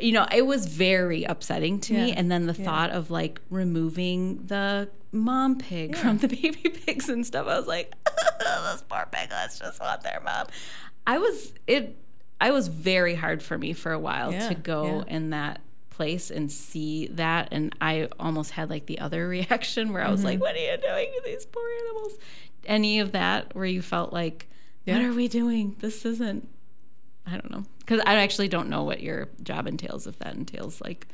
[0.00, 2.12] you know it was very upsetting to me.
[2.12, 2.64] And then the Yeah.
[2.64, 7.66] thought of like removing the mom pig from the baby pigs and stuff i was
[7.66, 7.92] like
[8.40, 10.46] those poor piglets just want their mom.
[11.06, 11.96] I was it
[12.40, 15.14] i was very hard for me for a while Yeah, to go yeah.
[15.16, 15.60] in that
[15.90, 17.48] place and see that.
[17.50, 20.26] And i almost had like the other reaction where i was Mm-hmm.
[20.28, 22.12] like what are you doing to these poor animals?
[22.66, 24.46] Any of that where you felt like
[24.86, 25.76] what are we doing?
[25.80, 26.48] This isn't
[27.26, 30.80] i don't know because i actually don't know what your job entails if that entails
[30.80, 31.06] like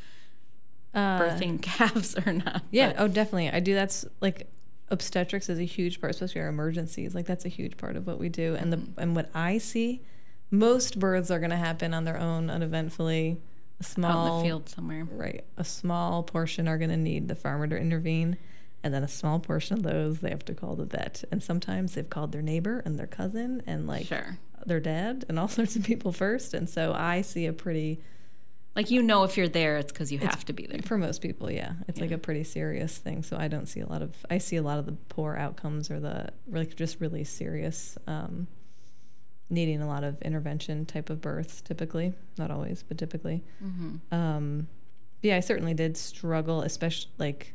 [0.94, 2.92] Uh, birthing calves or not Yeah.
[2.92, 3.50] but- Oh, definitely.
[3.50, 3.74] I do.
[3.74, 4.48] That's like
[4.88, 7.14] obstetrics is a huge part, especially our emergencies.
[7.14, 8.54] Like that's a huge part of what we do.
[8.54, 10.02] And the and what I see,
[10.50, 13.36] most births are going to happen on their own, uneventfully.
[13.78, 15.44] A small out in the field somewhere right?
[15.58, 18.38] A small portion are going to need the farmer to intervene,
[18.82, 21.24] and then a small portion of those they have to call the vet.
[21.30, 25.38] And sometimes they've called their neighbor and their cousin and like sure their dad and
[25.38, 26.54] all sorts of people first.
[26.54, 28.00] And so I see a pretty
[28.74, 31.22] like you know if you're there it's because you have to be there for most
[31.22, 33.22] people, yeah, it's like a pretty serious thing.
[33.22, 35.90] So I don't see a lot of I see a lot of the poor outcomes
[35.90, 38.46] or the like just really serious, um,
[39.48, 41.62] needing a lot of intervention type of births.
[41.62, 43.42] Typically, not always, but typically.
[43.64, 44.14] Mm-hmm.
[44.14, 44.68] Um,
[45.22, 47.54] yeah, I certainly did struggle, especially like.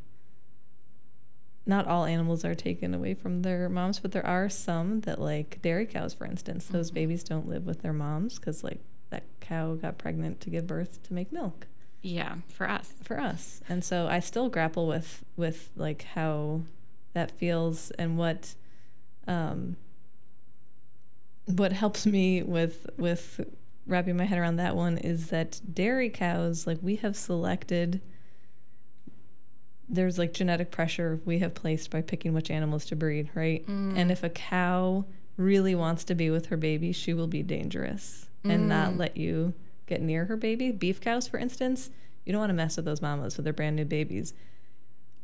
[1.65, 5.61] Not all animals are taken away from their moms, but there are some that, like
[5.61, 8.79] dairy cows, for instance, those babies don't live with their moms because, like,
[9.11, 11.67] that cow got pregnant to give birth to make milk.
[12.01, 12.93] Yeah for us.
[13.03, 13.61] For us.
[13.69, 16.61] And so i still grapple with with like how
[17.13, 18.55] that feels and what
[19.27, 19.75] um
[21.45, 23.41] what helps me with with
[23.85, 28.01] wrapping my head around that one is that dairy cows like we have selected
[29.91, 33.65] there's like genetic pressure we have placed by picking which animals to breed right?
[33.67, 33.97] Mm.
[33.97, 35.05] And if a cow
[35.37, 38.97] really wants to be with her baby she will be dangerous and not mm.
[38.97, 39.53] let you
[39.85, 40.71] get near her baby.
[40.71, 41.89] Beef cows for instance
[42.25, 44.33] you don't want to mess with those mamas with their brand new babies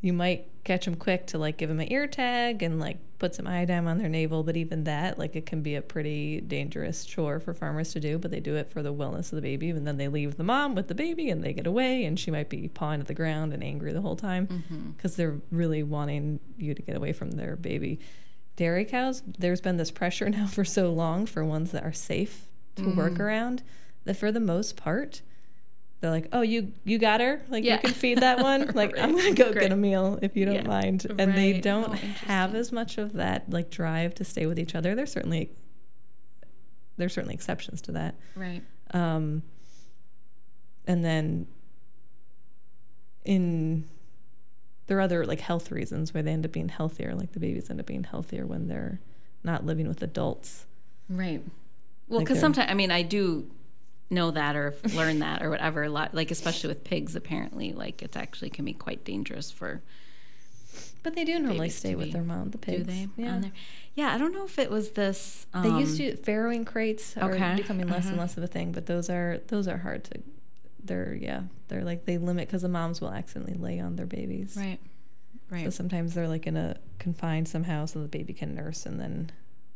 [0.01, 3.33] you might catch them quick to like give them an ear tag and like put
[3.33, 7.05] some iodine on their navel but even that like it can be a pretty dangerous
[7.05, 9.69] chore for farmers to do but they do it for the wellness of the baby
[9.69, 12.29] and then they leave the mom with the baby and they get away and she
[12.29, 14.91] might be pawing at the ground and angry the whole time mm-hmm.
[14.91, 17.99] because they're really wanting you to get away from their baby.
[18.55, 22.47] Dairy cows there's been this pressure now for so long for ones that are safe
[22.75, 23.21] to work mm.
[23.21, 23.63] around
[24.03, 25.21] that for the most part
[25.99, 27.41] they're like, "Oh, you you got her.
[27.49, 27.75] Like Yeah.
[27.75, 28.71] you can feed that one.
[28.75, 29.63] Like I'm gonna go Great.
[29.63, 30.67] get a meal if you don't Yeah.
[30.67, 31.93] mind." And they don't Oh,
[32.27, 34.93] have as much of that like drive to stay with each other.
[34.95, 35.51] There's certainly
[36.97, 38.15] there's certainly exceptions to that.
[38.35, 39.43] right Um,
[40.87, 41.47] and then
[43.25, 43.85] in
[44.87, 47.13] there are other like health reasons where they end up being healthier.
[47.13, 49.01] Like the babies end up being healthier when they're
[49.43, 50.65] not living with adults.
[51.09, 51.43] Right.
[52.07, 53.49] Well, because they're- sometimes I mean I do
[54.09, 55.83] know that or learn that or whatever.
[55.83, 59.81] A lot, like especially with pigs, apparently, like it's actually can be quite dangerous for.
[61.03, 62.51] But they do normally stay with be- their mom.
[62.51, 62.85] The pigs.
[62.85, 63.07] Do they?
[63.17, 63.41] Yeah.
[63.95, 65.47] Yeah, I don't know if it was this.
[65.53, 68.21] Um, They used to farrowing crates are Okay, becoming less and uh-huh.
[68.21, 70.21] less of a thing, but those are those are hard to.
[70.83, 74.55] They're yeah, they're like they limit because the moms will accidentally lay on their babies.
[74.55, 74.79] Right.
[75.49, 75.63] Right.
[75.63, 79.31] So sometimes they're like in a confined somehow, so the baby can nurse and then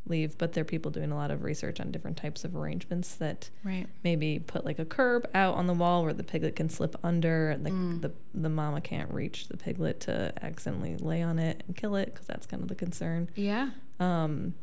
[0.08, 0.38] leave.
[0.38, 3.50] But there are people doing a lot of research on different types of arrangements that
[3.64, 3.88] right.
[4.04, 7.50] maybe put like a curb out on the wall where the piglet can slip under,
[7.50, 8.02] and the Mm.
[8.02, 12.06] the, the mama can't reach the piglet to accidentally lay on it and kill it
[12.14, 13.30] because that's kind of the concern.
[13.36, 13.70] Yeah.
[14.00, 14.56] Um,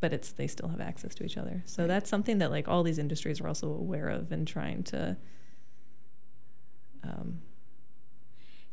[0.00, 1.62] but it's they still have access to each other.
[1.66, 5.16] So that's something that like all these industries are also aware of and trying to
[7.02, 7.40] um,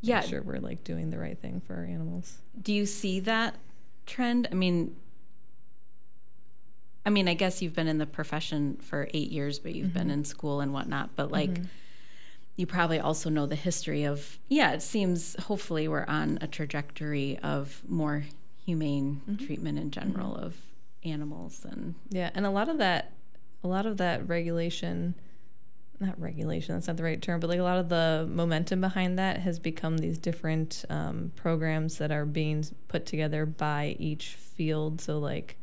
[0.02, 0.20] Yeah.
[0.20, 2.42] make sure we're like doing the right thing for our animals.
[2.62, 3.56] Do you see that
[4.06, 4.48] trend?
[4.52, 4.96] I mean,
[7.06, 10.04] I mean, I guess you've been in the profession for eight years, but you've been
[10.04, 10.20] mm-hmm.
[10.20, 11.16] in school and whatnot.
[11.16, 11.66] But like, mm-hmm.
[12.56, 14.40] you probably also know the history of.
[14.50, 15.36] Yeah, it seems.
[15.44, 18.24] Hopefully, we're on a trajectory of more
[18.66, 19.46] humane mm-hmm.
[19.46, 20.58] treatment in general of
[21.04, 23.12] animals and Yeah, and a lot of that,
[23.64, 25.14] a lot of that regulation,
[26.00, 29.20] not regulation, that's not the right term, but like a lot of the momentum behind
[29.20, 35.00] that has become these different um, programs that are being put together by each field.
[35.00, 35.58] So like,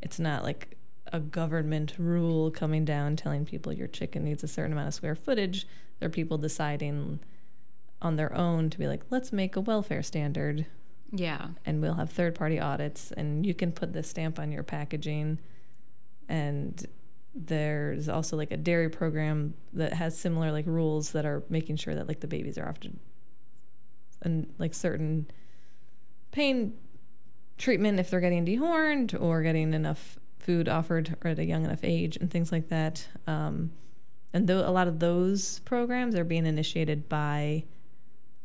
[0.00, 0.76] it's not like
[1.12, 5.14] a government rule coming down telling people your chicken needs a certain amount of square
[5.14, 5.66] footage.
[5.98, 7.20] There are people deciding
[8.00, 10.66] on their own to be like, let's make a welfare standard.
[11.10, 11.48] Yeah.
[11.64, 15.38] And we'll have third party audits and you can put this stamp on your packaging.
[16.28, 16.86] And
[17.34, 21.94] there's also like a dairy program that has similar like rules that are making sure
[21.94, 23.00] that like the babies are often
[24.22, 25.30] and like certain
[26.32, 26.74] pain
[27.58, 32.16] treatment if they're getting dehorned or getting enough food offered at a young enough age
[32.16, 33.70] and things like that um,
[34.32, 37.64] and though a lot of those programs are being initiated by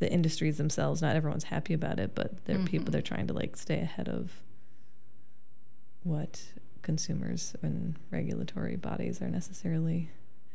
[0.03, 1.01] the industries themselves.
[1.01, 4.41] Not everyone's happy about it, but they're people they're trying to like stay ahead of
[6.03, 6.43] what
[6.81, 10.09] consumers and regulatory bodies are necessarily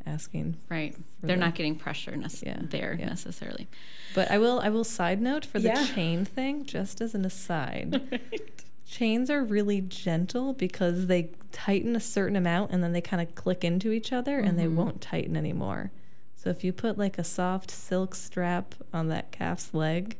[0.08, 0.56] asking.
[0.68, 3.06] right they're the- not getting pressure Yeah, there yeah.
[3.06, 3.68] necessarily
[4.14, 5.86] But I will I will side note for the Yeah.
[5.86, 8.00] chain thing, just as an aside.
[8.32, 8.64] right.
[8.86, 13.34] Chains are really gentle because they tighten a certain amount and then they kind of
[13.34, 14.76] click into each other and they mm-hmm.
[14.76, 15.90] won't tighten anymore.
[16.34, 20.16] So if you put like a soft silk strap on that calf's leg,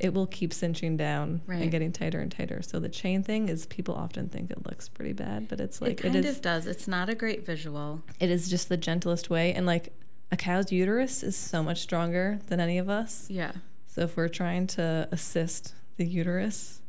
[0.00, 1.62] it will keep cinching down Right.
[1.62, 2.62] and getting tighter and tighter.
[2.62, 5.92] So the chain thing is people often think it looks pretty bad, but it's like
[5.92, 8.76] it kind it is of does it's not a great visual it is just the
[8.76, 9.92] gentlest way and like
[10.32, 13.26] a cow's uterus is so much stronger than any of us.
[13.28, 13.52] yeah
[13.86, 16.80] So if we're trying to assist the uterus,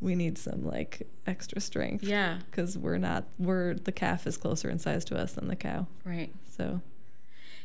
[0.00, 2.04] we need some like extra strength.
[2.04, 5.56] yeah Because we're not, we're, the calf is closer in size to us than the
[5.56, 5.86] cow.
[6.04, 6.80] right So,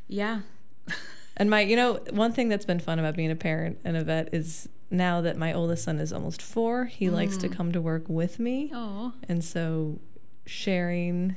[0.08, 0.40] yeah
[1.38, 4.04] and my, you know, one thing that's been fun about being a parent and a
[4.04, 7.82] vet is now that my oldest son is almost four, he likes to come to
[7.82, 8.70] work with me.
[8.74, 10.00] oh And so
[10.46, 11.36] sharing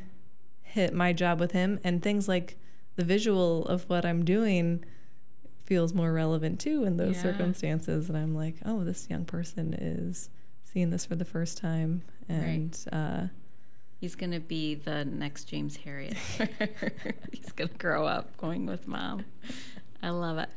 [0.63, 2.57] hit my job with him and things like
[2.97, 4.85] the visual of what I'm doing
[5.65, 7.23] feels more relevant too in those Yeah.
[7.23, 8.09] circumstances.
[8.09, 10.29] And I'm like, oh, this young person is
[10.65, 12.03] seeing this for the first time.
[12.29, 13.27] And uh,
[14.01, 16.17] He's gonna be the next James Herriot.
[17.33, 19.25] He's gonna grow up going with mom.
[20.05, 20.49] I love it.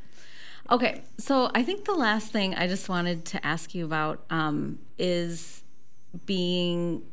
[0.69, 4.79] Okay, so I think the last thing I just wanted to ask you about um,
[4.97, 5.63] is
[6.25, 7.03] being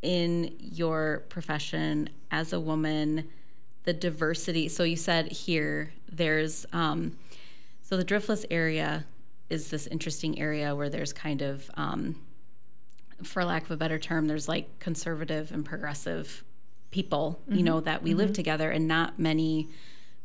[0.00, 3.28] in your profession as a woman,
[3.84, 4.68] the diversity.
[4.68, 7.16] So you said here there's um,
[7.82, 9.04] so the driftless area
[9.50, 12.16] is this interesting area where there's kind of um,
[13.22, 16.42] for lack of a better term, there's like conservative and progressive
[16.90, 19.68] people, you know, that we live together, and not many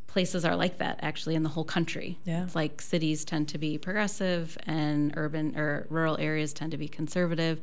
[0.10, 2.18] places are like that actually in the whole country.
[2.26, 2.44] Yeah.
[2.44, 6.88] It's like cities tend to be progressive and urban or rural areas tend to be
[6.88, 7.62] conservative.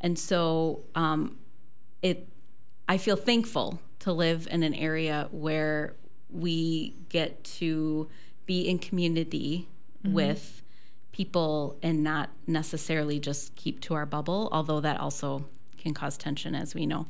[0.00, 1.38] And so um,
[2.00, 2.28] it
[2.88, 5.94] I feel thankful to live in an area where
[6.30, 8.08] we get to
[8.46, 9.68] be in community
[10.04, 10.62] with
[11.12, 15.44] people and not necessarily just keep to our bubble, although that also
[15.78, 17.06] can cause tension, as we know.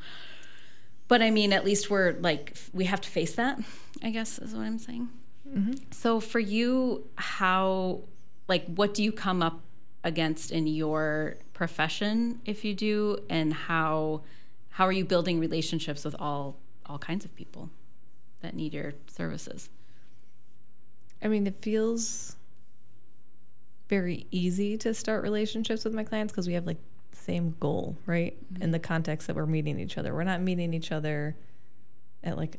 [1.12, 3.60] But I mean, at least we're like, we have to face that,
[4.02, 5.10] I guess is what I'm saying.
[5.46, 5.74] Mm-hmm.
[5.90, 8.00] So for you, how,
[8.48, 9.60] like, what do you come up
[10.04, 14.22] against in your profession if you do, and how,
[14.70, 16.56] how are you building relationships with all
[16.86, 17.68] all kinds of people
[18.40, 19.68] that need your services?
[21.22, 22.36] I mean, it feels
[23.90, 26.80] very easy to start relationships with my clients because we have like
[27.22, 28.36] same goal, right?
[28.60, 30.12] In the context that we're meeting each other.
[30.14, 31.36] We're not meeting each other
[32.22, 32.58] at like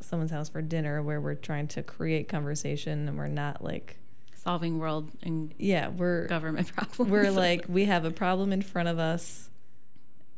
[0.00, 3.96] someone's house for dinner where we're trying to create conversation and we're not like,
[4.34, 7.10] Solving world and yeah, we're government problems.
[7.10, 9.50] we're like we have a problem in front of us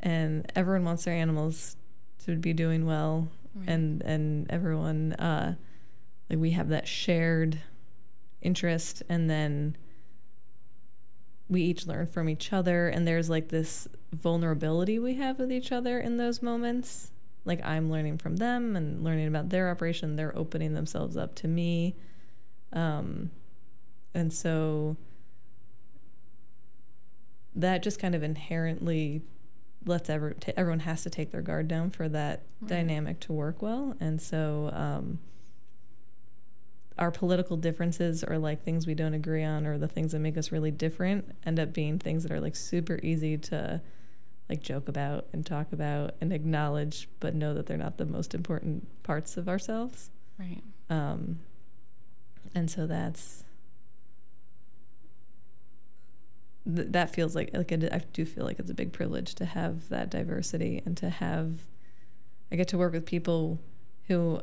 [0.00, 1.76] and everyone wants their animals
[2.24, 3.28] to be doing well
[3.66, 5.54] and and everyone uh
[6.28, 7.60] like we have that shared
[8.40, 9.76] interest and then
[11.48, 15.72] we each learn from each other and there's like this vulnerability we have with each
[15.72, 17.10] other in those moments.
[17.44, 20.16] Like i'm learning from them and learning about their operation.
[20.16, 21.96] They're opening themselves up to me.
[22.72, 23.30] Um
[24.14, 24.96] and so
[27.54, 29.22] that just kind of inherently
[29.84, 33.62] lets ever t- everyone has to take their guard down for that dynamic to work
[33.62, 33.96] well.
[34.00, 35.18] And so um,
[36.98, 40.36] our political differences or like things we don't agree on or the things that make
[40.36, 43.80] us really different end up being things that are like super easy to
[44.48, 48.34] like joke about and talk about and acknowledge but know that they're not the most
[48.34, 50.62] important parts of ourselves right.
[50.90, 51.38] um,
[52.54, 53.44] and so that's
[56.64, 59.88] th- that feels like like I do feel like it's a big privilege to have
[59.88, 61.60] that diversity and to have
[62.50, 63.58] I get to work with people
[64.08, 64.42] who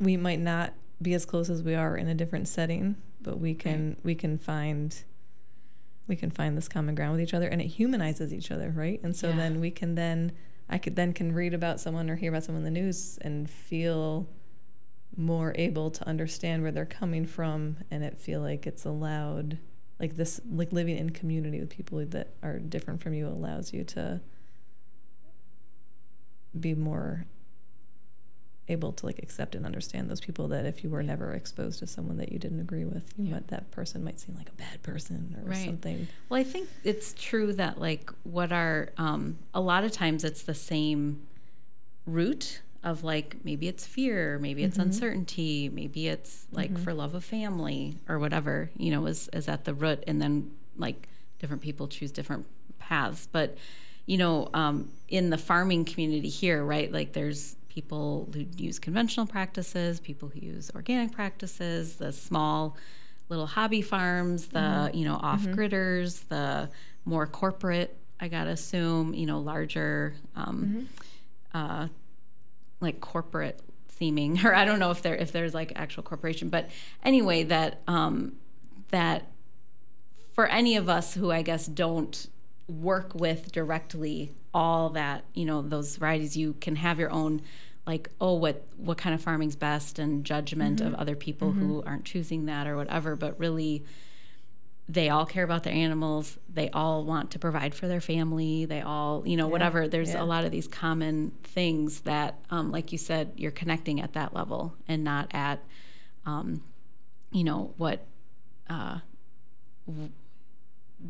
[0.00, 3.54] we might not be as close as we are in a different setting, but we
[3.54, 3.98] can right.
[4.04, 5.04] we can find
[6.08, 9.00] we can find this common ground with each other and it humanizes each other, right?
[9.02, 9.36] And so yeah.
[9.36, 10.32] then we can then
[10.68, 13.48] I could then can read about someone or hear about someone in the news and
[13.48, 14.28] feel
[15.16, 19.58] more able to understand where they're coming from and it feel like it's allowed
[19.98, 23.84] like this like living in community with people that are different from you allows you
[23.84, 24.20] to
[26.58, 27.26] be more
[28.70, 31.86] able to like accept and understand those people that if you were never exposed to
[31.86, 33.32] someone that you didn't agree with you yeah.
[33.34, 35.64] might that person might seem like a bad person or right.
[35.64, 40.24] something well i think it's true that like what are um, a lot of times
[40.24, 41.20] it's the same
[42.06, 44.88] root of like maybe it's fear maybe it's mm-hmm.
[44.88, 46.82] uncertainty maybe it's like mm-hmm.
[46.82, 50.50] for love of family or whatever you know is, is at the root and then
[50.78, 51.08] like
[51.38, 52.46] different people choose different
[52.78, 53.56] paths but
[54.06, 59.26] you know um, in the farming community here right like there's people who use conventional
[59.26, 62.76] practices people who use organic practices the small
[63.30, 64.96] little hobby farms the mm-hmm.
[64.96, 66.34] you know off gridders mm-hmm.
[66.34, 66.70] the
[67.06, 70.86] more corporate i gotta assume you know larger um,
[71.54, 71.58] mm-hmm.
[71.58, 71.88] uh,
[72.80, 73.60] like corporate
[74.00, 76.68] seeming, or I don't know if there if there's like actual corporation, but
[77.04, 78.32] anyway, that um,
[78.88, 79.30] that
[80.32, 82.26] for any of us who I guess don't
[82.70, 87.42] work with directly all that you know those varieties, you can have your own
[87.86, 90.88] like oh what what kind of farming's best and judgment mm-hmm.
[90.88, 91.60] of other people mm-hmm.
[91.60, 93.84] who aren't choosing that or whatever, but really
[94.88, 98.80] they all care about their animals they all want to provide for their family they
[98.80, 100.22] all you know yeah, whatever there's yeah.
[100.22, 104.34] a lot of these common things that um, like you said you're connecting at that
[104.34, 105.62] level and not at
[106.26, 106.62] um,
[107.30, 108.04] you know what
[108.68, 108.98] uh,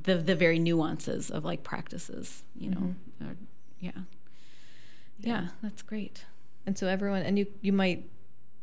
[0.02, 2.76] the the very nuances of like practices you know
[3.20, 3.28] mm-hmm.
[3.28, 3.36] or,
[3.80, 3.90] yeah.
[3.94, 4.02] yeah
[5.18, 6.24] yeah that's great
[6.66, 8.08] and so everyone and you you might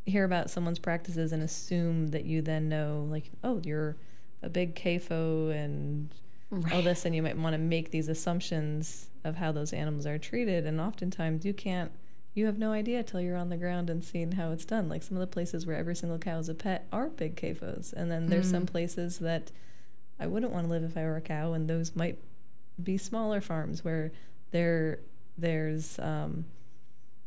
[0.06, 3.98] hear about someone's practices and assume that you then know like oh you're
[4.42, 6.10] a big CAFO and
[6.50, 6.74] right.
[6.74, 10.18] all this, and you might want to make these assumptions of how those animals are
[10.18, 10.66] treated.
[10.66, 11.92] And oftentimes you can't,
[12.34, 14.90] you have no idea till you're on the ground and seeing how it's done.
[14.90, 17.94] Like some of the places where every single cow is a pet are big CAFOs
[17.94, 18.52] And then there's mm.
[18.52, 19.52] some places that
[20.20, 22.18] I wouldn't want to live if I were a cow, and those might
[22.82, 24.12] be smaller farms where
[24.52, 25.00] there
[25.38, 26.46] there's um,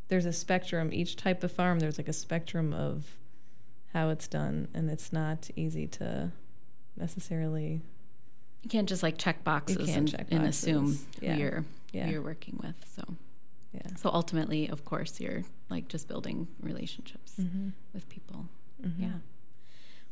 [0.07, 0.91] there's a spectrum.
[0.93, 3.05] Each type of farm, there's like a spectrum of
[3.93, 6.31] how it's done, and it's not easy to
[6.97, 7.81] necessarily.
[8.63, 10.37] You can't just like check boxes and, check boxes.
[10.37, 11.33] and, assume yeah.
[11.33, 12.05] who you're yeah.
[12.05, 12.75] who you're working with.
[12.95, 13.15] So
[13.73, 13.95] yeah.
[13.97, 17.69] So ultimately, of course, you're like just building relationships mm-hmm.
[17.93, 18.45] with people.
[18.85, 19.03] Mm-hmm.
[19.03, 19.09] Yeah.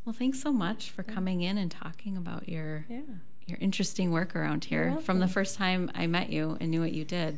[0.06, 3.02] Well, thanks so much for coming in and talking about your yeah.
[3.46, 4.98] your interesting work around here.
[5.02, 7.38] From the first time I met you and knew what you did,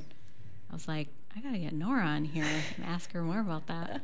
[0.69, 2.45] I was like, I gotta get Nora on here
[2.75, 4.01] and ask her more about that.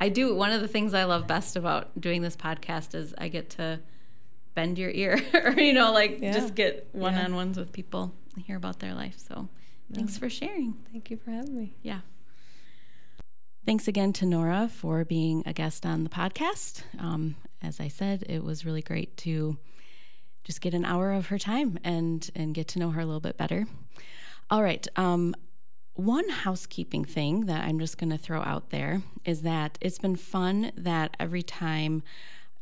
[0.00, 0.34] I do.
[0.34, 3.80] One of the things I love best about doing this podcast is I get to
[4.54, 6.32] bend your ear or you know like yeah.
[6.32, 9.48] just get one-on-ones with people and hear about their life so no.
[9.94, 12.00] thanks for sharing thank you for having me yeah
[13.64, 18.24] thanks again to nora for being a guest on the podcast um, as i said
[18.28, 19.56] it was really great to
[20.44, 23.20] just get an hour of her time and and get to know her a little
[23.20, 23.66] bit better
[24.50, 25.34] all right um,
[25.94, 30.16] one housekeeping thing that i'm just going to throw out there is that it's been
[30.16, 32.02] fun that every time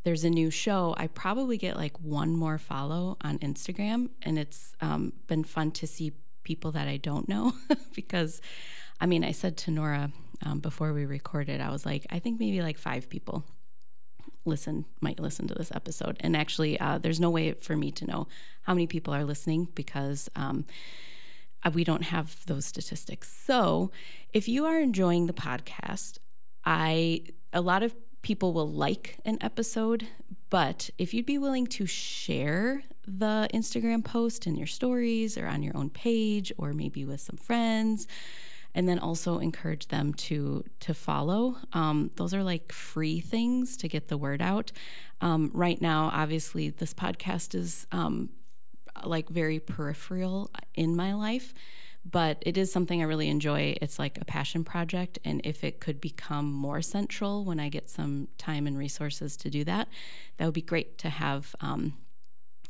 [0.03, 4.11] there's a new show, I probably get like one more follow on Instagram.
[4.23, 7.53] And it's um, been fun to see people that I don't know
[7.95, 8.41] because,
[9.01, 10.11] I mean, I said to Nora
[10.45, 13.45] um, before we recorded, I was like, I think maybe like five people
[14.45, 16.17] listen might listen to this episode.
[16.21, 18.29] And actually uh, there's no way for me to know
[18.63, 20.65] how many people are listening because um,
[21.63, 23.33] uh, we don't have those statistics.
[23.45, 23.91] So
[24.33, 26.19] if you are enjoying the podcast
[26.65, 27.23] i
[27.53, 30.07] a lot of people will like an episode,
[30.51, 35.63] but if you'd be willing to share the Instagram post in your stories or on
[35.63, 38.07] your own page or maybe with some friends,
[38.75, 41.57] and then also encourage them to to follow.
[41.73, 44.73] Um, those are like free things to get the word out.
[45.21, 48.31] Um, right now, obviously, this podcast is um,
[49.05, 51.55] like very peripheral in my life
[52.09, 53.77] but it is something I really enjoy.
[53.81, 55.19] It's like a passion project.
[55.25, 59.51] And if it could become more central when I get some time and resources to
[59.51, 59.89] do that,
[60.39, 61.55] that would be great to have.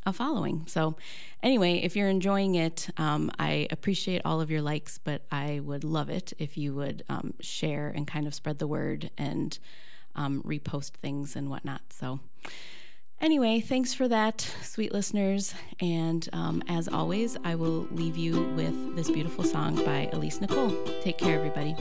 [0.06, 0.64] A following.
[0.66, 0.96] So,
[1.42, 5.84] anyway, if you're enjoying it, um, I appreciate all of your likes, but I would
[5.84, 9.58] love it if you would um, share and kind of spread the word and
[10.16, 11.82] um, repost things and whatnot.
[11.90, 12.20] So,
[13.20, 15.54] Anyway, thanks for that, sweet listeners.
[15.78, 20.74] And um, as always, I will leave you with this beautiful song by Elise Nicole.
[21.02, 21.76] Take care, everybody.